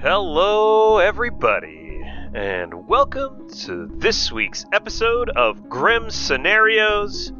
[0.00, 2.00] Hello, everybody,
[2.32, 7.32] and welcome to this week's episode of Grim Scenarios.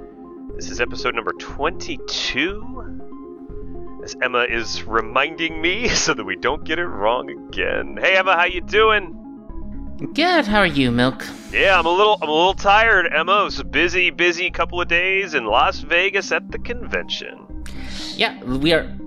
[0.57, 4.01] This is episode number 22.
[4.03, 7.97] As Emma is reminding me so that we don't get it wrong again.
[7.97, 9.15] Hey Emma, how you doing?
[10.15, 10.47] Good.
[10.47, 11.25] How are you, Milk?
[11.53, 13.43] Yeah, I'm a little I'm a little tired, Emma.
[13.43, 17.65] It was a busy, busy couple of days in Las Vegas at the convention.
[18.17, 18.98] Yeah, we are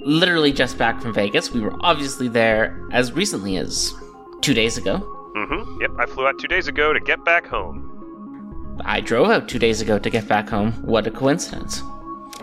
[0.00, 1.50] literally just back from Vegas.
[1.52, 3.94] We were obviously there as recently as
[4.40, 4.98] two days ago.
[5.36, 5.80] Mm-hmm.
[5.80, 8.80] Yep, I flew out two days ago to get back home.
[8.84, 10.72] I drove out two days ago to get back home.
[10.82, 11.82] What a coincidence.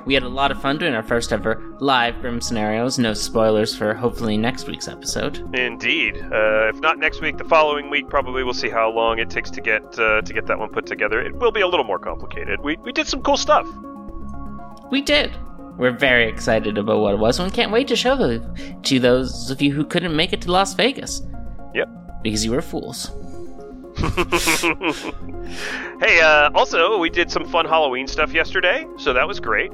[0.06, 2.98] We had a lot of fun doing our first ever live Grim Scenarios.
[2.98, 5.54] No spoilers for hopefully next week's episode.
[5.54, 6.18] Indeed.
[6.18, 9.50] Uh, if not next week, the following week probably we'll see how long it takes
[9.52, 11.20] to get uh, to get that one put together.
[11.20, 12.62] It will be a little more complicated.
[12.62, 13.68] We we did some cool stuff.
[14.92, 15.36] We did.
[15.78, 18.42] We're very excited about what it was, and we can't wait to show it
[18.84, 21.22] to those of you who couldn't make it to Las Vegas.
[21.76, 21.88] Yep.
[22.24, 23.12] Because you were fools.
[26.00, 29.72] hey, uh, also we did some fun Halloween stuff yesterday, so that was great.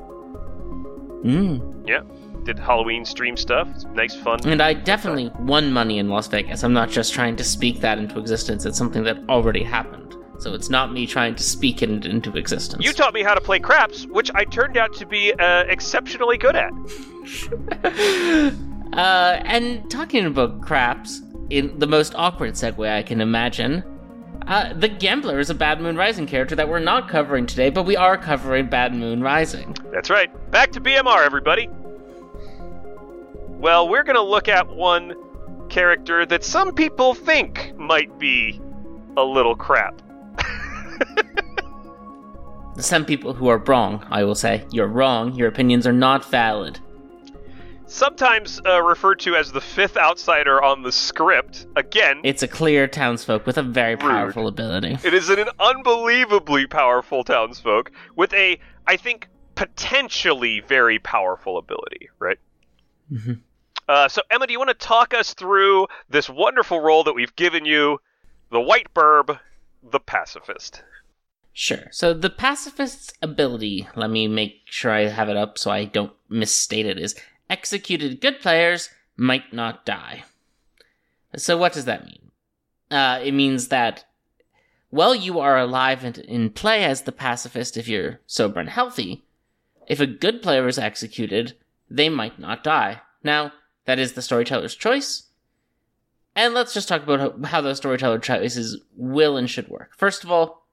[1.24, 1.88] Mm.
[1.88, 2.02] Yeah,
[2.44, 3.68] did Halloween stream stuff.
[3.94, 4.40] Nice fun.
[4.46, 6.64] And I definitely won money in Las Vegas.
[6.64, 8.66] I'm not just trying to speak that into existence.
[8.66, 10.16] It's something that already happened.
[10.40, 12.84] So it's not me trying to speak it into existence.
[12.84, 16.38] You taught me how to play craps, which I turned out to be uh, exceptionally
[16.38, 16.72] good at.
[18.94, 23.84] uh, and talking about craps, in the most awkward segue I can imagine,
[24.48, 27.84] uh, the Gambler is a Bad Moon Rising character that we're not covering today, but
[27.84, 29.76] we are covering Bad Moon Rising.
[29.92, 30.30] That's right.
[30.52, 31.70] Back to BMR, everybody.
[33.48, 35.16] Well, we're going to look at one
[35.70, 38.60] character that some people think might be
[39.16, 40.02] a little crap.
[42.78, 44.66] Some people who are wrong, I will say.
[44.72, 45.36] You're wrong.
[45.36, 46.80] Your opinions are not valid.
[47.86, 51.68] Sometimes uh, referred to as the fifth outsider on the script.
[51.76, 54.98] Again, it's a clear townsfolk with a very powerful ability.
[55.04, 62.40] It is an unbelievably powerful townsfolk with a, I think, potentially very powerful ability, right?
[63.12, 63.34] Mm-hmm.
[63.88, 67.36] Uh, so, Emma, do you want to talk us through this wonderful role that we've
[67.36, 68.00] given you,
[68.50, 69.40] the White Burb,
[69.84, 70.84] the Pacifist?
[71.54, 71.88] Sure.
[71.92, 76.14] So the pacifist's ability, let me make sure I have it up so I don't
[76.28, 77.16] misstate it, is
[77.48, 80.24] executed good players might not die.
[81.36, 82.32] So what does that mean?
[82.90, 84.06] Uh, it means that
[84.90, 89.24] while you are alive and in play as the pacifist if you're sober and healthy,
[89.88, 91.56] if a good player is executed,
[91.90, 93.02] they might not die.
[93.24, 93.54] Now,
[93.86, 95.24] that is the storyteller's choice.
[96.36, 99.92] And let's just talk about how, how those storyteller choices will and should work.
[99.98, 100.68] First of all,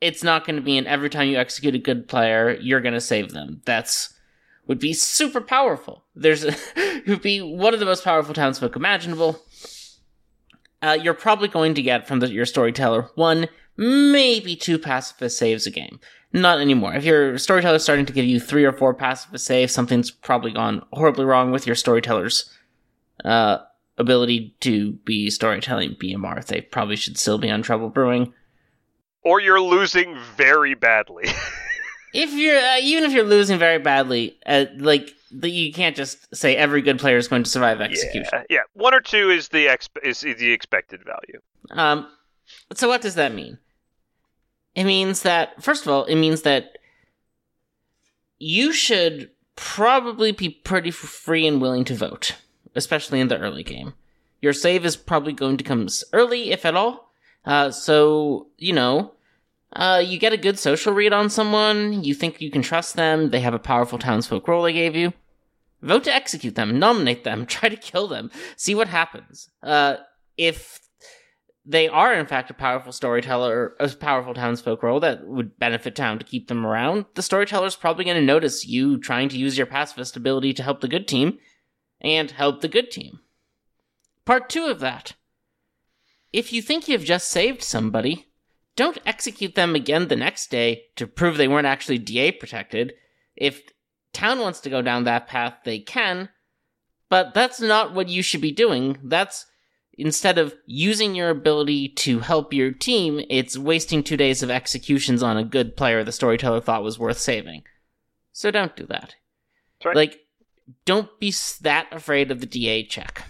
[0.00, 2.94] it's not going to be an every time you execute a good player, you're going
[2.94, 3.62] to save them.
[3.64, 4.14] That's
[4.66, 6.04] would be super powerful.
[6.14, 6.54] There's a,
[7.06, 9.40] would be one of the most powerful townsfolk imaginable.
[10.80, 15.66] Uh, you're probably going to get from the, your storyteller one, maybe two pacifist saves
[15.66, 16.00] a game.
[16.32, 16.94] Not anymore.
[16.94, 20.52] If your storyteller is starting to give you three or four pacifist saves, something's probably
[20.52, 22.50] gone horribly wrong with your storyteller's
[23.24, 23.58] uh,
[24.02, 26.44] ability to be storytelling BMR.
[26.44, 28.34] They probably should still be on Trouble Brewing
[29.22, 31.24] or you're losing very badly.
[32.14, 36.34] if you're uh, even if you're losing very badly, uh, like the, you can't just
[36.34, 38.28] say every good player is going to survive execution.
[38.32, 38.60] Yeah, yeah.
[38.74, 41.40] one or two is the exp- is the expected value.
[41.70, 42.08] Um,
[42.74, 43.58] so what does that mean?
[44.74, 46.78] It means that first of all, it means that
[48.38, 52.36] you should probably be pretty free and willing to vote,
[52.74, 53.94] especially in the early game.
[54.40, 57.12] Your save is probably going to come early, if at all.
[57.44, 59.12] Uh, so, you know,
[59.74, 63.30] uh, you get a good social read on someone, you think you can trust them,
[63.30, 65.12] they have a powerful townsfolk role they gave you.
[65.80, 69.48] Vote to execute them, nominate them, try to kill them, see what happens.
[69.62, 69.96] Uh,
[70.36, 70.80] if
[71.64, 76.18] they are in fact a powerful storyteller, a powerful townsfolk role that would benefit town
[76.18, 79.66] to keep them around, the storyteller's probably going to notice you trying to use your
[79.66, 81.38] pacifist ability to help the good team,
[82.02, 83.20] and help the good team.
[84.24, 85.14] Part two of that
[86.32, 88.26] if you think you've just saved somebody,
[88.74, 92.94] don't execute them again the next day to prove they weren't actually DA protected.
[93.36, 93.62] If
[94.12, 96.30] town wants to go down that path, they can,
[97.10, 98.98] but that's not what you should be doing.
[99.02, 99.44] That's
[99.92, 105.22] instead of using your ability to help your team, it's wasting two days of executions
[105.22, 107.62] on a good player the storyteller thought was worth saving.
[108.32, 109.16] So don't do that.
[109.84, 109.94] Right.
[109.94, 110.20] Like,
[110.84, 113.26] don't be that afraid of the DA check.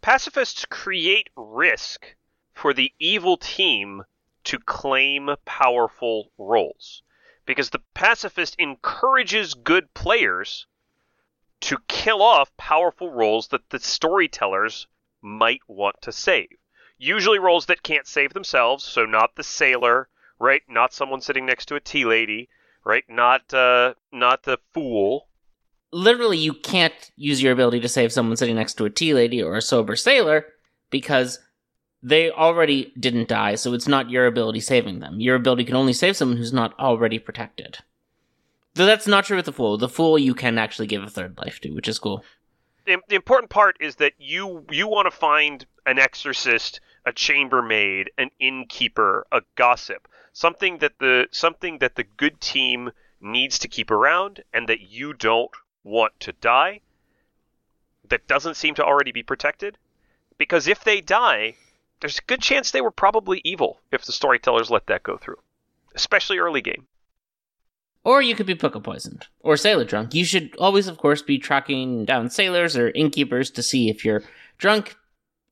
[0.00, 2.14] Pacifists create risk
[2.52, 4.04] for the evil team
[4.44, 7.02] to claim powerful roles.
[7.44, 10.66] Because the pacifist encourages good players
[11.60, 14.86] to kill off powerful roles that the storytellers
[15.20, 16.56] might want to save.
[16.98, 20.08] Usually roles that can't save themselves, so not the sailor,
[20.38, 20.62] right?
[20.68, 22.48] Not someone sitting next to a tea lady,
[22.84, 23.04] right?
[23.08, 25.28] Not uh, not the fool.
[25.96, 29.42] Literally, you can't use your ability to save someone sitting next to a tea lady
[29.42, 30.44] or a sober sailor
[30.90, 31.38] because
[32.02, 35.20] they already didn't die, so it's not your ability saving them.
[35.20, 37.78] Your ability can only save someone who's not already protected.
[38.74, 39.78] Though that's not true with the fool.
[39.78, 42.22] The fool you can actually give a third life to, which is cool.
[42.84, 48.10] The, the important part is that you you want to find an exorcist, a chambermaid,
[48.18, 53.90] an innkeeper, a gossip, something that the something that the good team needs to keep
[53.90, 55.50] around, and that you don't
[55.86, 56.80] want to die.
[58.08, 59.78] That doesn't seem to already be protected,
[60.36, 61.54] because if they die,
[62.00, 65.38] there's a good chance they were probably evil if the storytellers let that go through,
[65.94, 66.86] especially early game.
[68.04, 70.14] Or you could be Pukka poisoned or sailor drunk.
[70.14, 74.22] You should always, of course, be tracking down sailors or innkeepers to see if you're
[74.58, 74.96] drunk,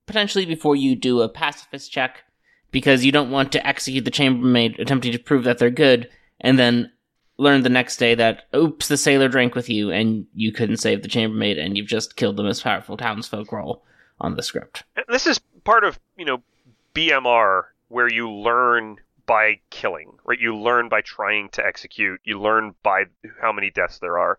[0.06, 2.22] potentially before you do a pacifist check,
[2.70, 6.08] because you don't want to execute the chambermaid attempting to prove that they're good
[6.40, 6.92] and then
[7.38, 11.02] learn the next day that, oops, the sailor drank with you and you couldn't save
[11.02, 13.82] the chambermaid and you've just killed the most powerful townsfolk role
[14.20, 14.84] on the script.
[15.08, 16.42] This is part of, you know,
[16.94, 20.38] BMR where you learn by killing, right?
[20.38, 22.20] You learn by trying to execute.
[22.24, 23.04] You learn by
[23.40, 24.38] how many deaths there are.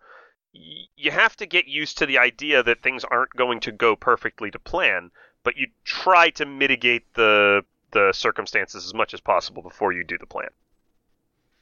[0.52, 4.50] You have to get used to the idea that things aren't going to go perfectly
[4.50, 5.10] to plan,
[5.42, 7.62] but you try to mitigate the
[7.92, 10.48] the circumstances as much as possible before you do the plan.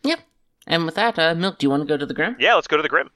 [0.02, 0.20] Yep.
[0.66, 2.36] And with that, uh, Milk, do you want to go to the Grim?
[2.38, 3.10] Yeah, let's go to the Grim.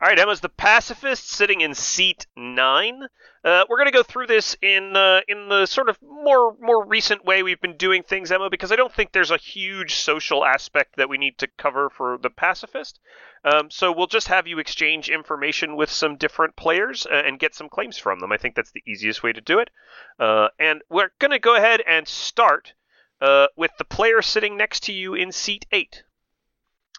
[0.00, 3.02] All right, Emma's the pacifist sitting in seat nine.
[3.44, 6.86] Uh, we're going to go through this in uh, in the sort of more more
[6.86, 10.44] recent way we've been doing things, Emma, because I don't think there's a huge social
[10.44, 13.00] aspect that we need to cover for the pacifist.
[13.44, 17.56] Um, so we'll just have you exchange information with some different players uh, and get
[17.56, 18.30] some claims from them.
[18.30, 19.70] I think that's the easiest way to do it.
[20.18, 22.72] Uh, and we're going to go ahead and start
[23.20, 26.04] uh, with the player sitting next to you in seat eight,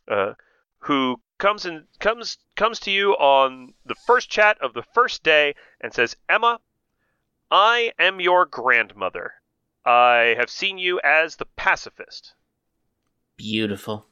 [0.10, 0.34] uh,
[0.80, 5.56] who comes and comes comes to you on the first chat of the first day
[5.80, 6.60] and says, "Emma,
[7.52, 9.34] I am your grandmother.
[9.86, 12.34] I have seen you as the pacifist."
[13.38, 14.06] Beautiful.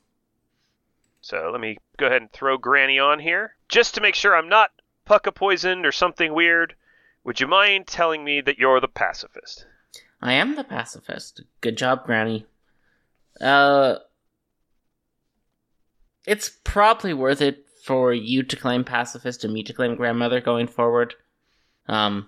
[1.21, 4.49] So let me go ahead and throw Granny on here just to make sure I'm
[4.49, 4.71] not
[5.05, 6.75] Pukka poisoned or something weird.
[7.23, 9.65] Would you mind telling me that you're the pacifist?
[10.21, 11.41] I am the pacifist.
[11.59, 12.45] Good job, Granny.
[13.41, 13.97] Uh,
[16.27, 20.67] it's probably worth it for you to claim pacifist and me to claim grandmother going
[20.67, 21.15] forward.
[21.87, 22.27] Um,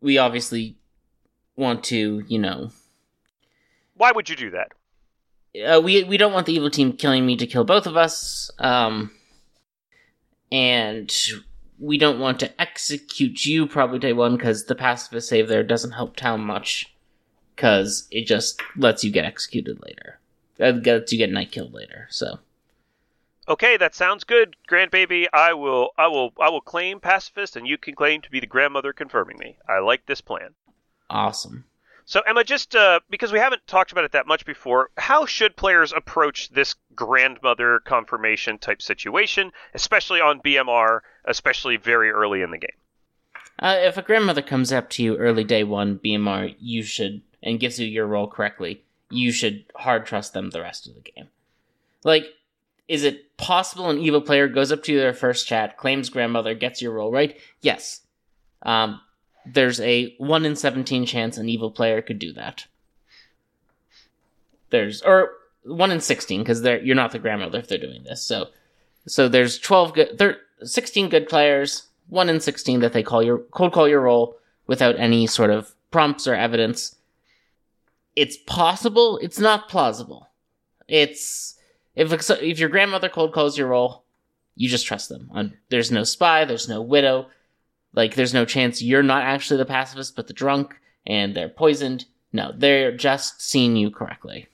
[0.00, 0.78] we obviously
[1.54, 2.70] want to, you know.
[3.94, 4.72] Why would you do that?
[5.62, 8.50] Uh, we we don't want the evil team killing me to kill both of us.
[8.58, 9.10] Um,
[10.50, 11.14] and
[11.78, 15.92] we don't want to execute you probably day one because the pacifist save there doesn't
[15.92, 16.94] help town much
[17.54, 20.18] because it just lets you get executed later.
[20.58, 22.06] It lets you get night killed later.
[22.10, 22.38] So
[23.48, 25.26] okay, that sounds good, grandbaby.
[25.32, 28.46] I will, I will, I will claim pacifist, and you can claim to be the
[28.46, 29.58] grandmother confirming me.
[29.68, 30.54] I like this plan.
[31.10, 31.64] Awesome.
[32.04, 35.56] So Emma, just uh, because we haven't talked about it that much before, how should
[35.56, 42.58] players approach this grandmother confirmation type situation, especially on BMR, especially very early in the
[42.58, 42.76] game?
[43.58, 47.60] Uh, if a grandmother comes up to you early day one BMR, you should and
[47.60, 51.28] gives you your role correctly, you should hard trust them the rest of the game.
[52.04, 52.26] Like
[52.88, 56.82] is it possible an evil player goes up to their first chat, claims grandmother, gets
[56.82, 57.38] your role right?
[57.60, 58.00] Yes.
[58.62, 59.00] Um,
[59.46, 62.66] there's a 1 in 17 chance an evil player could do that.
[64.70, 65.32] There's, or
[65.64, 68.22] 1 in 16, because you're not the grandmother if they're doing this.
[68.22, 68.48] So,
[69.06, 73.38] so there's 12 good, there, 16 good players, 1 in 16 that they call your,
[73.38, 74.36] cold call your role
[74.66, 76.96] without any sort of prompts or evidence.
[78.14, 80.28] It's possible, it's not plausible.
[80.88, 81.58] It's,
[81.94, 84.04] if if your grandmother cold calls your role,
[84.54, 85.54] you just trust them.
[85.68, 86.44] There's no spy.
[86.44, 87.28] There's no widow.
[87.94, 90.74] Like there's no chance you're not actually the pacifist, but the drunk,
[91.06, 92.06] and they're poisoned.
[92.32, 94.46] No, they're just seeing you correctly.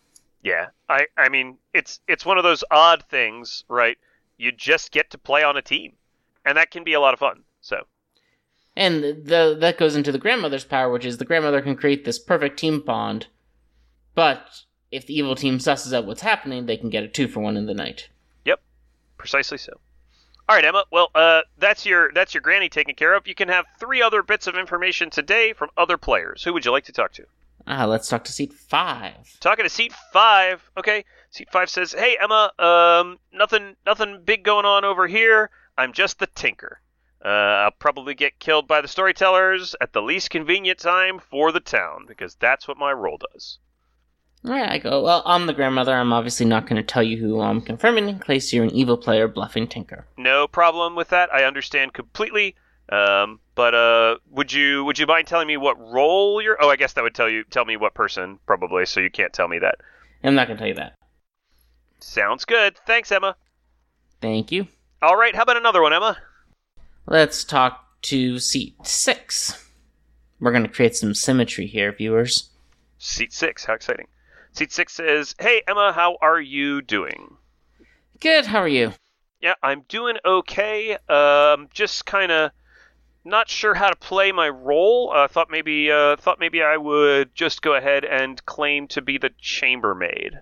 [0.42, 3.97] Yeah, I I mean it's it's one of those odd things, right?
[4.37, 5.95] You just get to play on a team,
[6.45, 7.45] and that can be a lot of fun.
[7.61, 7.87] So.
[8.76, 12.21] And the, that goes into the grandmother's power, which is the grandmother can create this
[12.21, 13.26] perfect team bond,
[14.14, 14.47] but
[14.90, 17.57] if the evil team susses out what's happening, they can get a two for one
[17.57, 18.09] in the night.
[18.45, 18.61] Yep,
[19.16, 19.80] precisely so.
[20.49, 20.85] All right, Emma.
[20.90, 23.26] Well, uh, that's your that's your granny taken care of.
[23.28, 26.42] You can have three other bits of information today from other players.
[26.42, 27.26] Who would you like to talk to?
[27.66, 29.37] Ah, let's talk to seat five.
[29.40, 30.62] Talking to seat five.
[30.78, 32.50] Okay, seat five says, "Hey, Emma.
[32.59, 35.50] Um, nothing nothing big going on over here.
[35.76, 36.80] I'm just the tinker.
[37.23, 41.61] Uh, I'll probably get killed by the storytellers at the least convenient time for the
[41.61, 43.59] town, because that's what my role does.
[44.45, 45.92] Alright, I go, well, I'm the grandmother.
[45.92, 48.97] I'm obviously not going to tell you who I'm confirming in case you're an evil
[48.97, 50.07] player bluffing Tinker.
[50.16, 51.33] No problem with that.
[51.33, 52.54] I understand completely.
[52.90, 56.57] Um, but uh, would you would you mind telling me what role you're?
[56.59, 58.87] Oh, I guess that would tell you tell me what person probably.
[58.87, 59.75] So you can't tell me that.
[60.25, 60.95] I'm not going to tell you that.
[62.00, 62.78] Sounds good.
[62.87, 63.37] Thanks, Emma.
[64.23, 64.68] Thank you.
[65.02, 65.35] All right.
[65.35, 66.16] How about another one, Emma?
[67.07, 69.71] Let's talk to seat six.
[70.40, 72.50] We're going to create some symmetry here, viewers.
[72.99, 73.64] Seat six.
[73.64, 74.07] How exciting.
[74.59, 77.37] Seat six says, "Hey Emma, how are you doing?"
[78.19, 78.93] Good, how are you?
[79.41, 80.99] Yeah, I'm doing okay.
[81.09, 82.50] Um, just kind of
[83.25, 85.12] not sure how to play my role.
[85.15, 89.17] Uh, thought maybe uh, thought maybe I would just go ahead and claim to be
[89.17, 90.41] the chambermaid.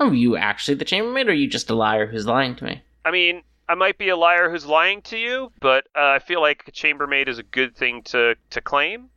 [0.00, 2.82] Oh, you actually the chambermaid, or are you just a liar who's lying to me?
[3.04, 6.40] I mean, I might be a liar who's lying to you, but uh, I feel
[6.40, 9.10] like a chambermaid is a good thing to to claim.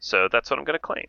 [0.00, 1.06] So that's what I'm going to claim.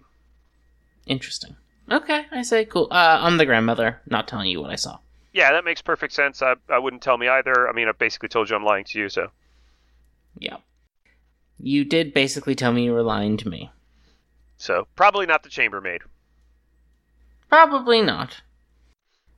[1.08, 1.56] Interesting.
[1.92, 2.88] Okay, I say cool.
[2.92, 5.00] Uh, I'm the grandmother, not telling you what I saw.
[5.34, 6.42] Yeah, that makes perfect sense.
[6.42, 7.68] I, I wouldn't tell me either.
[7.68, 9.30] I mean, I basically told you I'm lying to you, so.
[10.38, 10.58] Yeah.
[11.60, 13.72] You did basically tell me you were lying to me.
[14.58, 16.02] So, probably not the chambermaid.
[17.50, 18.42] Probably not.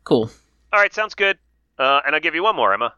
[0.03, 0.29] Cool.
[0.71, 1.37] All right, sounds good.
[1.79, 2.93] Uh, and I'll give you one more, Emma.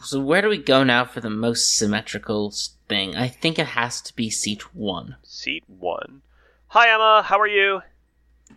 [0.00, 2.54] So where do we go now for the most symmetrical
[2.88, 3.16] thing?
[3.16, 5.16] I think it has to be seat one.
[5.24, 6.22] Seat one.
[6.70, 7.22] Hi, Emma.
[7.24, 7.80] How are you?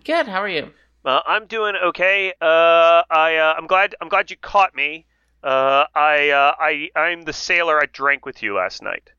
[0.04, 0.28] Good.
[0.28, 0.72] How are you?
[1.06, 2.34] Uh, I'm doing okay.
[2.42, 5.06] Uh, I uh, I'm glad I'm glad you caught me.
[5.42, 9.12] Uh, I uh, I I'm the sailor I drank with you last night.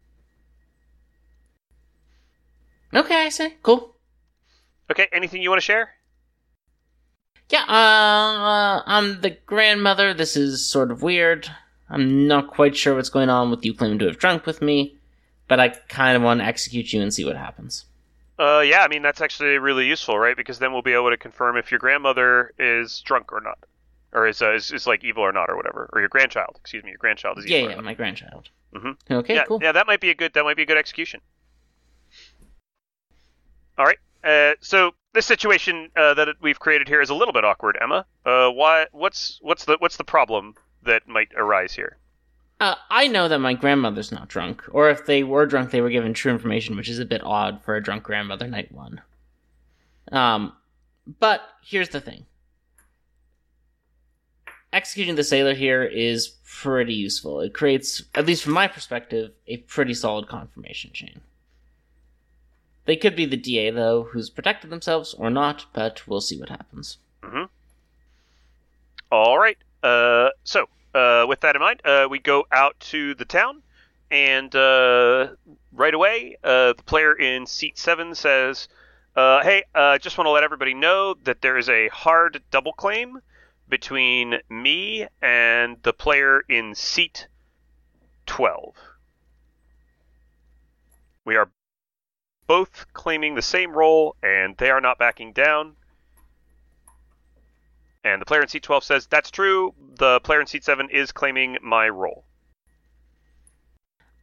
[2.92, 3.96] Okay, I say cool.
[4.90, 5.08] Okay.
[5.10, 5.92] Anything you want to share?
[7.48, 7.64] Yeah.
[7.66, 10.12] Uh, I'm the grandmother.
[10.12, 11.48] This is sort of weird.
[11.88, 14.98] I'm not quite sure what's going on with you claiming to have drunk with me,
[15.48, 17.86] but I kind of want to execute you and see what happens.
[18.42, 20.36] Uh, yeah, I mean that's actually really useful, right?
[20.36, 23.58] Because then we'll be able to confirm if your grandmother is drunk or not,
[24.12, 26.56] or is uh, is, is like evil or not, or whatever, or your grandchild.
[26.60, 27.58] Excuse me, your grandchild is evil.
[27.58, 28.50] Yeah, or yeah, my grandchild.
[28.74, 29.12] Mm-hmm.
[29.12, 29.60] Okay, yeah, cool.
[29.62, 31.20] yeah, that might be a good that might be a good execution.
[33.78, 33.98] All right.
[34.24, 38.06] Uh, so this situation uh, that we've created here is a little bit awkward, Emma.
[38.26, 38.86] Uh, why?
[38.90, 41.96] What's what's the what's the problem that might arise here?
[42.62, 45.90] Uh, I know that my grandmother's not drunk, or if they were drunk, they were
[45.90, 49.00] given true information, which is a bit odd for a drunk grandmother night one.
[50.12, 50.52] Um,
[51.18, 52.24] but here's the thing:
[54.72, 57.40] executing the sailor here is pretty useful.
[57.40, 61.20] It creates, at least from my perspective, a pretty solid confirmation chain.
[62.84, 66.50] They could be the DA though, who's protected themselves, or not, but we'll see what
[66.50, 66.98] happens.
[69.10, 69.58] All right.
[69.82, 73.62] Uh, so uh, with that in mind, uh, we go out to the town,
[74.10, 75.28] and uh,
[75.72, 78.68] right away, uh, the player in seat seven says,
[79.16, 82.72] uh, "Hey, uh, just want to let everybody know that there is a hard double
[82.72, 83.20] claim
[83.68, 87.26] between me and the player in seat
[88.26, 88.76] twelve.
[91.24, 91.50] We are
[92.46, 95.76] both claiming the same role, and they are not backing down."
[98.04, 99.74] And the player in seat 12 says, That's true.
[99.96, 102.24] The player in seat 7 is claiming my role.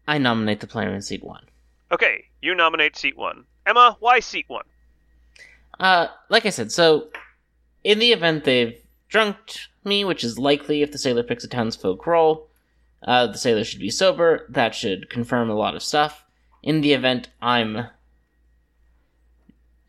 [0.08, 1.46] I nominate the player in seat one.
[1.92, 3.46] Okay, you nominate seat 1.
[3.66, 4.64] Emma, why seat 1?
[5.80, 7.10] Uh, like I said, so
[7.84, 12.06] in the event they've drunked me, which is likely if the sailor picks a townsfolk
[12.06, 12.50] role,
[13.04, 14.46] uh, the sailor should be sober.
[14.50, 16.26] That should confirm a lot of stuff.
[16.62, 17.88] In the event I'm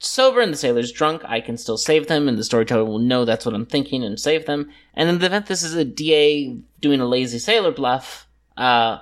[0.01, 3.25] sober and the sailor's drunk, I can still save them, and the storyteller will know
[3.25, 4.71] that's what I'm thinking and save them.
[4.95, 8.27] And in the event this is a DA doing a lazy sailor bluff,
[8.57, 8.99] uh,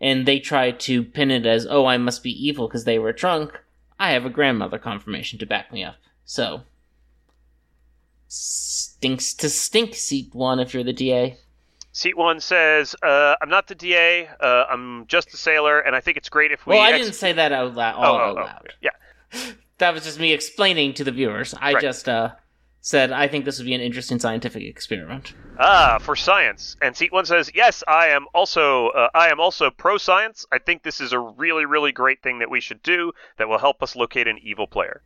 [0.00, 3.12] and they try to pin it as, oh, I must be evil because they were
[3.12, 3.58] drunk,
[3.98, 5.96] I have a grandmother confirmation to back me up.
[6.26, 6.62] So,
[8.28, 11.38] stinks to stink, seat one if you're the DA.
[11.92, 16.00] Seat 1 says, uh, I'm not the DA, uh, I'm just a sailor, and I
[16.00, 16.74] think it's great if we.
[16.74, 17.94] well, I ex- didn't say that out loud.
[17.96, 18.72] Oh, All oh, out oh, loud.
[18.82, 18.90] yeah.
[19.78, 21.54] That was just me explaining to the viewers.
[21.60, 21.80] I Right.
[21.82, 22.30] just uh,
[22.80, 25.34] said I think this would be an interesting scientific experiment.
[25.58, 26.76] Ah, for science.
[26.82, 30.46] And seat 1 says, Yes, I am also uh, I am also pro science.
[30.52, 33.58] I think this is a really, really great thing that we should do that will
[33.58, 35.02] help us locate an evil player.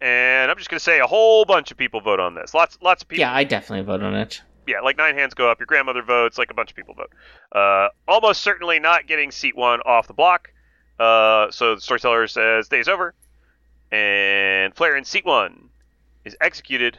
[0.00, 2.54] And I'm just going to say a whole bunch of people vote on this.
[2.54, 3.20] Lots lots of people.
[3.20, 4.42] Yeah, I definitely vote on it.
[4.66, 5.58] yeah, like nine hands go up.
[5.60, 6.38] Your grandmother votes.
[6.38, 7.10] Like a bunch of people vote.
[7.52, 10.48] Uh, almost certainly not getting seat one off the block.
[10.98, 13.14] Uh, so the storyteller says day's over,
[13.92, 15.68] and player in seat one
[16.24, 16.98] is executed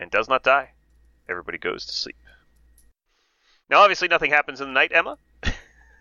[0.00, 0.70] and does not die.
[1.28, 2.16] Everybody goes to sleep.
[3.68, 5.16] Now, obviously, nothing happens in the night, Emma.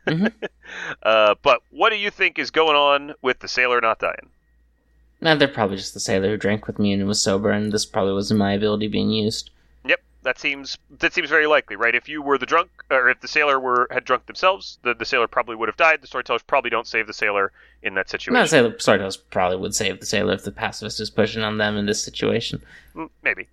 [0.07, 0.33] Mhm.
[1.03, 4.29] uh, but what do you think is going on with the sailor not dying?
[5.21, 7.85] Nah, they're probably just the sailor who drank with me and was sober, and this
[7.85, 9.51] probably wasn't my ability being used.
[10.29, 11.95] That seems that seems very likely, right?
[11.95, 15.03] If you were the drunk, or if the sailor were had drunk themselves, the, the
[15.03, 16.03] sailor probably would have died.
[16.03, 18.35] The storytellers probably don't save the sailor in that situation.
[18.35, 21.77] No, sailor storytellers probably would save the sailor if the pacifist is pushing on them
[21.77, 22.61] in this situation.
[22.95, 23.47] Mm, Maybe.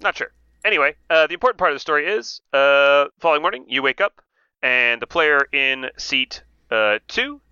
[0.00, 0.32] Not sure.
[0.64, 4.22] Anyway, uh, the important part of the story is uh, following morning, you wake up,
[4.62, 7.42] and the player in seat uh, 2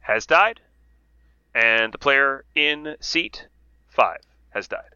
[0.00, 0.60] has died,
[1.54, 3.46] and the player in seat
[3.88, 4.18] 5
[4.50, 4.94] has died.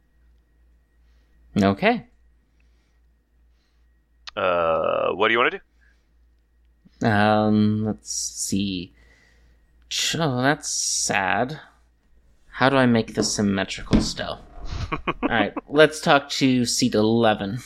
[1.62, 2.04] Okay.
[4.36, 5.60] Uh, what do you want to
[7.00, 7.06] do?
[7.06, 8.92] Um, let's see.
[10.18, 11.60] Oh, that's sad.
[12.48, 14.40] How do I make this symmetrical still?
[15.22, 17.58] Alright, let's talk to seat 11.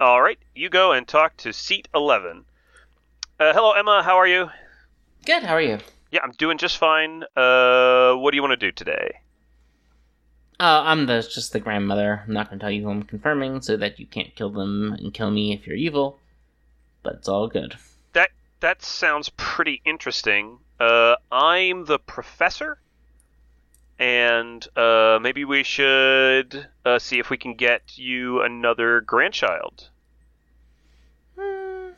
[0.00, 2.44] All right, you go and talk to seat 11.
[3.40, 4.02] Uh, hello, Emma.
[4.04, 4.50] How are you?
[5.26, 5.78] Good, how are you?
[6.10, 7.24] Yeah, I'm doing just fine.
[7.36, 9.18] Uh, what do you want to do today?
[10.60, 12.24] Uh, I'm the just the grandmother.
[12.26, 15.14] I'm not gonna tell you who I'm confirming so that you can't kill them and
[15.14, 16.18] kill me if you're evil.
[17.04, 17.76] But it's all good.
[18.12, 20.58] That that sounds pretty interesting.
[20.80, 22.78] Uh, I'm the professor,
[24.00, 29.90] and uh, maybe we should uh, see if we can get you another grandchild.
[31.38, 31.90] Hmm.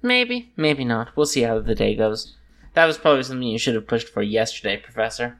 [0.00, 1.16] Maybe, maybe not.
[1.16, 2.36] We'll see how the day goes.
[2.74, 5.38] That was probably something you should have pushed for yesterday, Professor.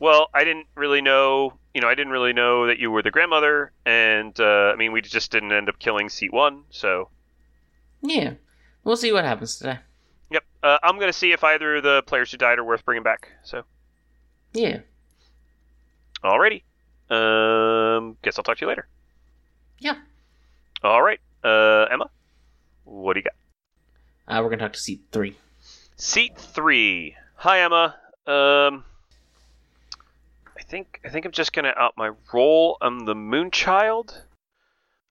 [0.00, 1.54] Well, I didn't really know.
[1.74, 4.92] You know, I didn't really know that you were the grandmother, and uh, I mean,
[4.92, 6.64] we just didn't end up killing seat one.
[6.70, 7.08] So,
[8.02, 8.34] Yeah,
[8.84, 9.78] we'll see what happens today.
[10.30, 10.44] yep.
[10.62, 13.28] Uh, I'm gonna see if either of the players who died are worth bringing back.
[13.44, 13.62] So,
[14.52, 14.80] Yeah.
[16.24, 16.62] alrighty.
[17.10, 18.86] Um, guess I'll talk to you later.
[19.78, 19.96] Yeah.
[20.82, 21.20] All right.
[21.42, 22.10] Uh, Emma,
[22.84, 23.34] what do you got?
[24.36, 25.36] Uh, we're gonna talk to seat three.
[25.96, 27.16] Seat three.
[27.36, 27.96] Hi, Emma.
[28.26, 28.84] Um,
[30.58, 32.78] I think I think I'm just gonna out my role.
[32.80, 34.22] I'm the Moonchild.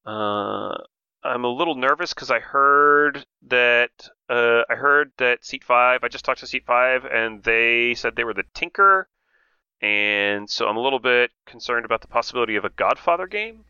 [0.06, 0.76] Uh,
[1.24, 6.04] I'm a little nervous because I heard that uh, I heard that seat five.
[6.04, 9.08] I just talked to seat five, and they said they were the Tinker,
[9.82, 13.64] and so I'm a little bit concerned about the possibility of a Godfather game.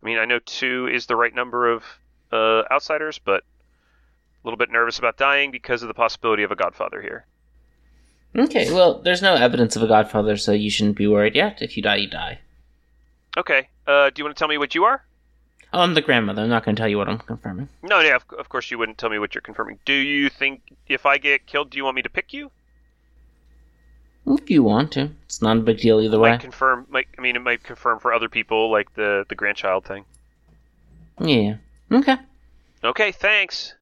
[0.00, 1.82] I mean, I know two is the right number of
[2.30, 6.56] uh, outsiders, but a little bit nervous about dying because of the possibility of a
[6.56, 7.26] Godfather here.
[8.38, 11.60] Okay, well, there's no evidence of a godfather, so you shouldn't be worried yet.
[11.60, 12.38] If you die, you die.
[13.36, 13.68] Okay.
[13.86, 15.02] Uh, do you want to tell me what you are?
[15.72, 16.42] Oh, I'm the grandmother.
[16.42, 17.68] I'm not gonna tell you what I'm confirming.
[17.82, 19.78] No, yeah, of, of course you wouldn't tell me what you're confirming.
[19.84, 22.50] Do you think if I get killed, do you want me to pick you?
[24.26, 26.30] If you want to, it's not a big deal either way.
[26.30, 26.86] Might confirm.
[26.88, 30.04] Might I mean it might confirm for other people like the the grandchild thing.
[31.20, 31.56] Yeah.
[31.90, 32.16] Okay.
[32.84, 33.74] Okay, thanks.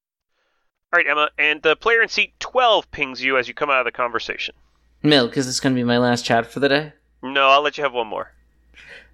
[0.97, 3.81] All right, Emma, and the player in seat 12 pings you as you come out
[3.81, 4.55] of the conversation.
[5.03, 6.95] Milk, is this gonna be my last chat for the day?
[7.23, 8.33] No, I'll let you have one more.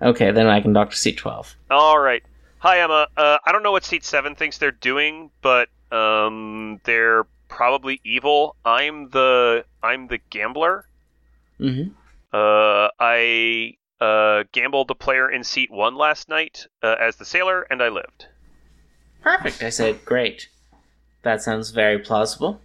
[0.00, 1.56] Okay, then I can talk to seat 12.
[1.72, 2.22] All right.
[2.60, 3.08] Hi, Emma.
[3.16, 8.54] Uh, I don't know what Seat 7 thinks they're doing, but um, they're probably evil.
[8.64, 10.86] I'm the I'm the gambler.
[11.58, 11.90] Mm-hmm.
[12.32, 17.62] Uh, I uh, gambled the player in Seat 1 last night uh, as the sailor,
[17.62, 18.26] and I lived.
[19.20, 20.04] Perfect, I said.
[20.04, 20.48] Great.
[21.22, 22.60] That sounds very plausible.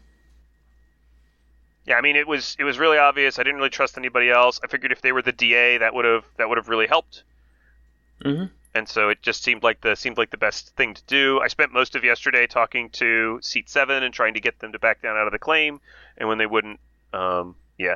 [1.86, 3.40] Yeah, I mean it was it was really obvious.
[3.40, 4.60] I didn't really trust anybody else.
[4.64, 7.24] I figured if they were the DA, that would have that would have really helped.
[8.24, 8.46] Mm-hmm.
[8.74, 11.40] and so it just seemed like the seemed like the best thing to do.
[11.40, 14.80] I spent most of yesterday talking to seat seven and trying to get them to
[14.80, 15.80] back down out of the claim,
[16.18, 16.80] and when they wouldn't,
[17.14, 17.96] um, yeah,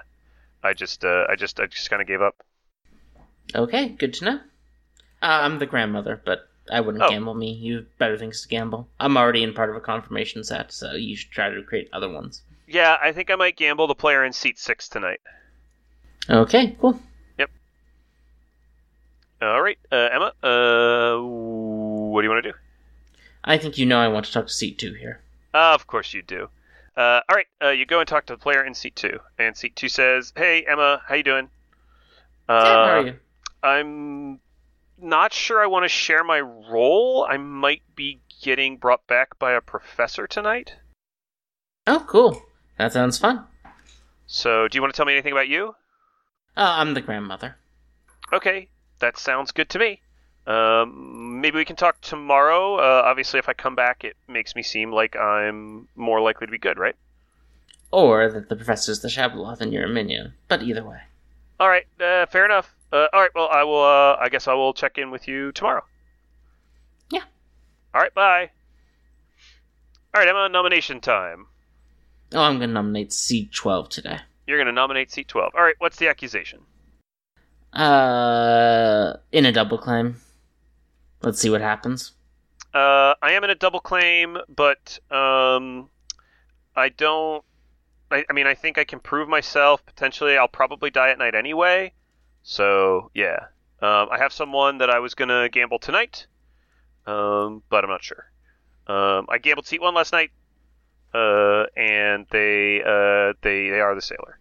[0.63, 2.35] I just uh, I just I just kind of gave up.
[3.55, 4.35] Okay, good to know.
[5.21, 7.09] Uh, I'm the grandmother, but I wouldn't Oh.
[7.09, 7.51] gamble me.
[7.51, 8.87] You have better things to gamble.
[8.99, 12.09] I'm already in part of a confirmation set, so you should try to create other
[12.09, 12.43] ones.
[12.67, 15.19] Yeah, I think I might gamble the player in seat six tonight.
[16.29, 16.99] Okay, cool.
[17.37, 17.49] Yep.
[19.41, 22.57] All right, uh, Emma, uh, what do you want to do?
[23.43, 25.19] I think you know I want to talk to seat two here.
[25.53, 26.47] Uh, of course you do.
[26.95, 29.57] Uh, all right, uh, you go and talk to the player in seat two, and
[29.57, 31.49] seat two says, "Hey, Emma, how you doing?"
[32.47, 33.15] Uh, Good, how are you?
[33.63, 34.39] I'm
[35.01, 37.25] not sure I want to share my role.
[37.29, 40.75] I might be getting brought back by a professor tonight.
[41.87, 42.41] Oh, cool.
[42.77, 43.45] That sounds fun.
[44.27, 45.75] So, do you want to tell me anything about you?
[46.55, 47.57] Uh, I'm the grandmother.
[48.31, 50.01] Okay, that sounds good to me.
[50.47, 52.75] Um, maybe we can talk tomorrow.
[52.75, 56.51] Uh, obviously, if I come back, it makes me seem like I'm more likely to
[56.51, 56.95] be good, right?
[57.91, 60.33] Or that the professor's the Shabaloth and you're a minion.
[60.47, 61.01] But either way.
[61.59, 62.73] All right, uh, fair enough.
[62.91, 63.83] Uh, all right, well, I will.
[63.83, 65.83] Uh, I guess I will check in with you tomorrow.
[67.09, 67.23] Yeah.
[67.93, 68.49] All right, bye.
[70.13, 71.47] All right, Emma, nomination time.
[72.33, 74.19] Oh, I'm gonna nominate seat twelve today.
[74.51, 75.53] You're going to nominate seat 12.
[75.55, 76.59] All right, what's the accusation?
[77.71, 80.17] Uh, in a double claim.
[81.21, 82.11] Let's see what happens.
[82.73, 85.89] Uh, I am in a double claim, but um,
[86.75, 87.45] I don't.
[88.11, 89.85] I, I mean, I think I can prove myself.
[89.85, 91.93] Potentially, I'll probably die at night anyway.
[92.43, 93.47] So yeah,
[93.81, 96.27] um, I have someone that I was gonna gamble tonight,
[97.05, 98.25] um, but I'm not sure.
[98.87, 100.31] Um, I gambled seat one last night,
[101.13, 104.39] uh, and they uh, they they are the sailor.